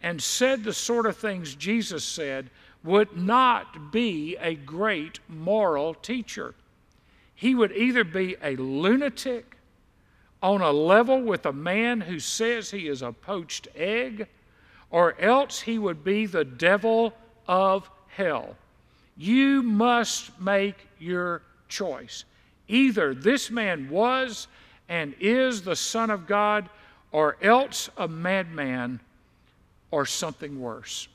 and 0.03 0.23
said 0.23 0.65
the 0.65 0.73
sort 0.73 1.05
of 1.05 1.19
things 1.19 1.55
Jesus 1.55 2.05
said 2.05 2.49
would 2.83 3.15
not 3.19 3.93
be 3.93 4.35
a 4.39 4.55
great 4.55 5.21
moral 5.29 5.93
teacher. 5.93 6.55
He 7.43 7.57
would 7.57 7.73
either 7.73 8.05
be 8.05 8.37
a 8.41 8.55
lunatic 8.55 9.57
on 10.41 10.61
a 10.61 10.71
level 10.71 11.21
with 11.21 11.45
a 11.45 11.53
man 11.53 12.03
who 12.03 12.21
says 12.21 12.71
he 12.71 12.87
is 12.87 13.03
a 13.03 13.11
poached 13.11 13.67
egg, 13.75 14.29
or 14.91 15.21
else 15.21 15.63
he 15.63 15.77
would 15.77 16.05
be 16.05 16.27
the 16.27 16.45
devil 16.45 17.13
of 17.49 17.91
hell. 18.07 18.55
You 19.17 19.61
must 19.65 20.41
make 20.41 20.87
your 21.01 21.43
choice. 21.69 22.25
Either 22.69 23.13
this 23.13 23.51
man 23.51 23.91
was 23.91 24.47
and 24.89 25.13
is 25.19 25.63
the 25.63 25.75
Son 25.75 26.11
of 26.11 26.29
God, 26.29 26.69
or 27.11 27.39
else 27.43 27.91
a 27.97 28.07
madman 28.07 29.01
or 29.91 30.07
something 30.07 30.61
worse. 30.61 31.09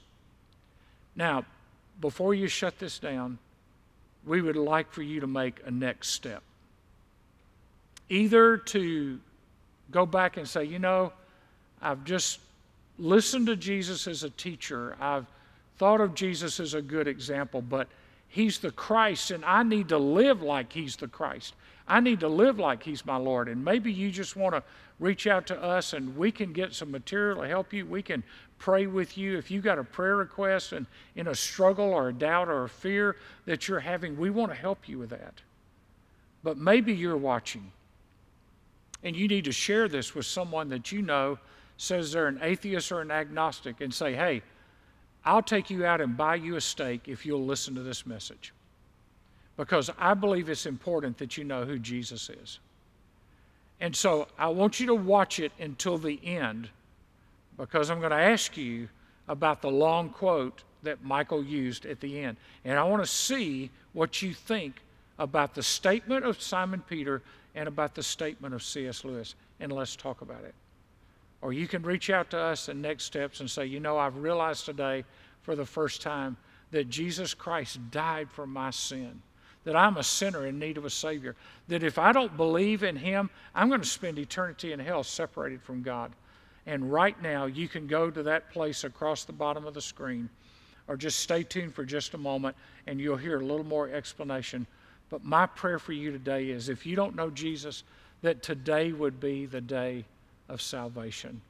Now, 1.16 1.46
before 2.02 2.34
you 2.34 2.50
shut 2.50 2.80
this 2.80 3.00
down, 3.00 3.40
we 4.28 4.42
would 4.42 4.56
like 4.56 4.92
for 4.92 5.02
you 5.02 5.22
to 5.22 5.28
make 5.28 5.60
a 5.66 5.72
next 5.72 6.10
step. 6.10 6.44
Either 8.10 8.58
to 8.58 9.20
go 9.92 10.06
back 10.06 10.38
and 10.38 10.48
say, 10.48 10.64
you 10.64 10.80
know, 10.80 11.14
I've 11.82 12.04
just 12.04 12.40
listened 13.00 13.48
to 13.48 13.56
Jesus 13.56 14.08
as 14.08 14.24
a 14.24 14.30
teacher, 14.30 14.96
I've 15.00 15.26
thought 15.78 16.02
of 16.02 16.16
Jesus 16.16 16.60
as 16.60 16.74
a 16.74 16.82
good 16.82 17.08
example, 17.08 17.62
but 17.62 17.88
He's 18.30 18.60
the 18.60 18.72
Christ, 18.72 19.32
and 19.32 19.46
I 19.46 19.64
need 19.64 19.90
to 19.90 19.98
live 19.98 20.42
like 20.42 20.74
He's 20.74 20.98
the 20.98 21.08
Christ. 21.08 21.54
I 21.88 22.00
need 22.00 22.20
to 22.20 22.28
live 22.28 22.60
like 22.60 22.84
He's 22.84 23.06
my 23.06 23.18
Lord. 23.18 23.48
And 23.48 23.64
maybe 23.64 23.92
you 23.92 24.12
just 24.12 24.36
want 24.36 24.56
to 24.56 24.64
reach 25.00 25.28
out 25.28 25.48
to 25.48 25.62
us 25.62 25.94
and 25.94 26.18
we 26.18 26.32
can 26.32 26.54
get 26.54 26.74
some 26.74 26.92
material 26.92 27.42
to 27.42 27.48
help 27.48 27.72
you. 27.72 27.86
We 27.86 28.02
can 28.02 28.24
pray 28.58 28.88
with 28.88 29.18
you. 29.18 29.38
If 29.38 29.52
you've 29.52 29.64
got 29.64 29.80
a 29.80 29.84
prayer 29.84 30.16
request 30.16 30.72
and 30.72 30.86
in 31.16 31.28
a 31.28 31.36
struggle 31.36 31.86
or 31.86 32.10
a 32.10 32.14
doubt 32.14 32.50
or 32.50 32.64
a 32.64 32.70
fear 32.70 33.16
that 33.46 33.68
you're 33.68 33.80
having, 33.80 34.18
we 34.18 34.30
want 34.30 34.52
to 34.52 34.58
help 34.58 34.90
you 34.90 34.98
with 35.00 35.12
that. 35.12 35.42
But 36.44 36.58
maybe 36.58 36.94
you're 36.94 37.18
watching 37.18 37.72
and 39.04 39.16
you 39.16 39.28
need 39.28 39.46
to 39.46 39.52
share 39.52 39.88
this 39.88 40.16
with 40.16 40.26
someone 40.26 40.70
that 40.70 40.92
you 40.92 41.02
know 41.02 41.38
says 41.78 42.12
they're 42.12 42.28
an 42.28 42.40
atheist 42.42 42.92
or 42.92 43.02
an 43.02 43.12
agnostic 43.12 43.82
and 43.82 43.94
say, 43.94 44.14
hey, 44.14 44.42
I'll 45.24 45.44
take 45.44 45.70
you 45.70 45.86
out 45.86 46.02
and 46.02 46.18
buy 46.18 46.36
you 46.36 46.56
a 46.56 46.62
steak 46.62 47.08
if 47.08 47.26
you'll 47.26 47.46
listen 47.46 47.76
to 47.76 47.84
this 47.84 48.06
message. 48.06 48.54
Because 49.58 49.90
I 49.98 50.14
believe 50.14 50.50
it's 50.50 50.66
important 50.66 51.18
that 51.18 51.36
you 51.36 51.44
know 51.44 51.66
who 51.66 51.80
Jesus 51.80 52.30
is. 52.30 52.60
And 53.80 53.96
so 53.96 54.28
I 54.38 54.48
want 54.48 54.80
you 54.80 54.88
to 54.88 54.96
watch 54.96 55.40
it 55.40 55.52
until 55.60 55.98
the 55.98 56.20
end 56.24 56.70
because 57.58 57.90
I'm 57.90 58.00
going 58.00 58.12
to 58.12 58.18
ask 58.18 58.56
you 58.56 58.88
about 59.28 59.62
the 59.62 59.70
long 59.70 60.10
quote 60.10 60.64
that 60.84 61.04
Michael 61.04 61.44
used 61.44 61.86
at 61.86 62.00
the 62.00 62.20
end. 62.20 62.38
And 62.64 62.78
I 62.80 62.84
want 62.84 63.04
to 63.04 63.10
see 63.12 63.72
what 63.94 64.22
you 64.22 64.34
think 64.34 64.82
about 65.20 65.56
the 65.56 65.64
statement 65.64 66.24
of 66.24 66.42
Simon 66.42 66.84
Peter 66.88 67.22
and 67.56 67.68
about 67.68 67.96
the 67.96 68.04
statement 68.04 68.54
of 68.54 68.64
C.S. 68.64 69.04
Lewis. 69.04 69.36
And 69.60 69.72
let's 69.72 69.96
talk 69.96 70.22
about 70.22 70.44
it. 70.44 70.54
Or 71.42 71.54
you 71.54 71.68
can 71.68 71.82
reach 71.84 72.10
out 72.10 72.30
to 72.32 72.38
us 72.38 72.70
in 72.70 72.82
next 72.82 73.06
steps 73.06 73.40
and 73.40 73.50
say, 73.50 73.66
you 73.66 73.80
know, 73.80 73.98
I've 73.98 74.18
realized 74.18 74.66
today 74.66 75.04
for 75.42 75.56
the 75.56 75.66
first 75.66 76.02
time 76.02 76.38
that 76.72 76.90
Jesus 76.90 77.34
Christ 77.34 77.80
died 77.92 78.30
for 78.30 78.46
my 78.46 78.70
sin, 78.70 79.22
that 79.68 79.76
I'm 79.76 79.98
a 79.98 80.04
sinner 80.04 80.48
in 80.48 80.60
need 80.60 80.78
of 80.78 80.86
a 80.86 80.90
Savior, 80.90 81.36
that 81.68 81.84
if 81.84 82.00
I 82.00 82.14
don't 82.14 82.38
believe 82.38 82.84
in 82.84 82.96
Him, 82.96 83.30
I'm 83.54 83.68
going 83.68 83.82
to 83.82 83.88
spend 83.88 84.18
eternity 84.18 84.72
in 84.72 84.80
hell 84.80 85.04
separated 85.04 85.62
from 85.62 85.82
God. 85.82 86.14
And 86.66 86.90
right 86.90 87.22
now, 87.22 87.48
you 87.48 87.68
can 87.68 87.86
go 87.86 88.10
to 88.10 88.24
that 88.24 88.50
place 88.50 88.86
across 88.86 89.26
the 89.26 89.34
bottom 89.34 89.68
of 89.68 89.74
the 89.74 89.82
screen, 89.82 90.30
or 90.88 90.96
just 90.96 91.20
stay 91.20 91.44
tuned 91.44 91.76
for 91.76 91.84
just 91.84 92.14
a 92.14 92.18
moment 92.18 92.56
and 92.88 92.98
you'll 92.98 93.18
hear 93.18 93.42
a 93.42 93.46
little 93.46 93.66
more 93.66 93.90
explanation. 93.90 94.66
But 95.10 95.26
my 95.26 95.46
prayer 95.48 95.80
for 95.80 95.92
you 95.92 96.14
today 96.14 96.50
is 96.50 96.70
if 96.70 96.86
you 96.86 96.96
don't 96.96 97.14
know 97.14 97.30
Jesus, 97.30 97.84
that 98.22 98.42
today 98.42 98.94
would 98.94 99.20
be 99.20 99.48
the 99.48 99.60
day 99.60 100.06
of 100.48 100.62
salvation. 100.62 101.42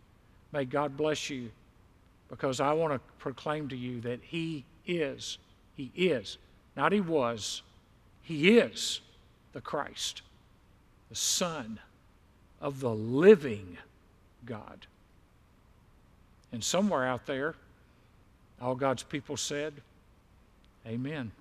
May 0.52 0.66
God 0.66 0.98
bless 0.98 1.30
you 1.30 1.52
because 2.30 2.60
I 2.60 2.74
want 2.74 2.94
to 2.94 3.00
proclaim 3.20 3.70
to 3.70 3.78
you 3.78 4.02
that 4.02 4.22
He 4.24 4.66
is, 4.88 5.38
He 5.76 5.92
is, 5.96 6.40
not 6.76 6.92
He 6.92 7.02
was, 7.02 7.62
He 8.28 8.58
is 8.58 9.00
the 9.54 9.62
Christ, 9.62 10.22
the 11.08 11.16
Son 11.16 11.80
of 12.60 12.82
the 12.82 12.94
living 12.94 13.78
God. 14.46 14.86
And 16.52 16.62
somewhere 16.62 17.06
out 17.06 17.26
there, 17.26 17.56
all 18.62 18.76
God's 18.76 19.04
people 19.04 19.38
said, 19.38 19.76
Amen. 20.86 21.32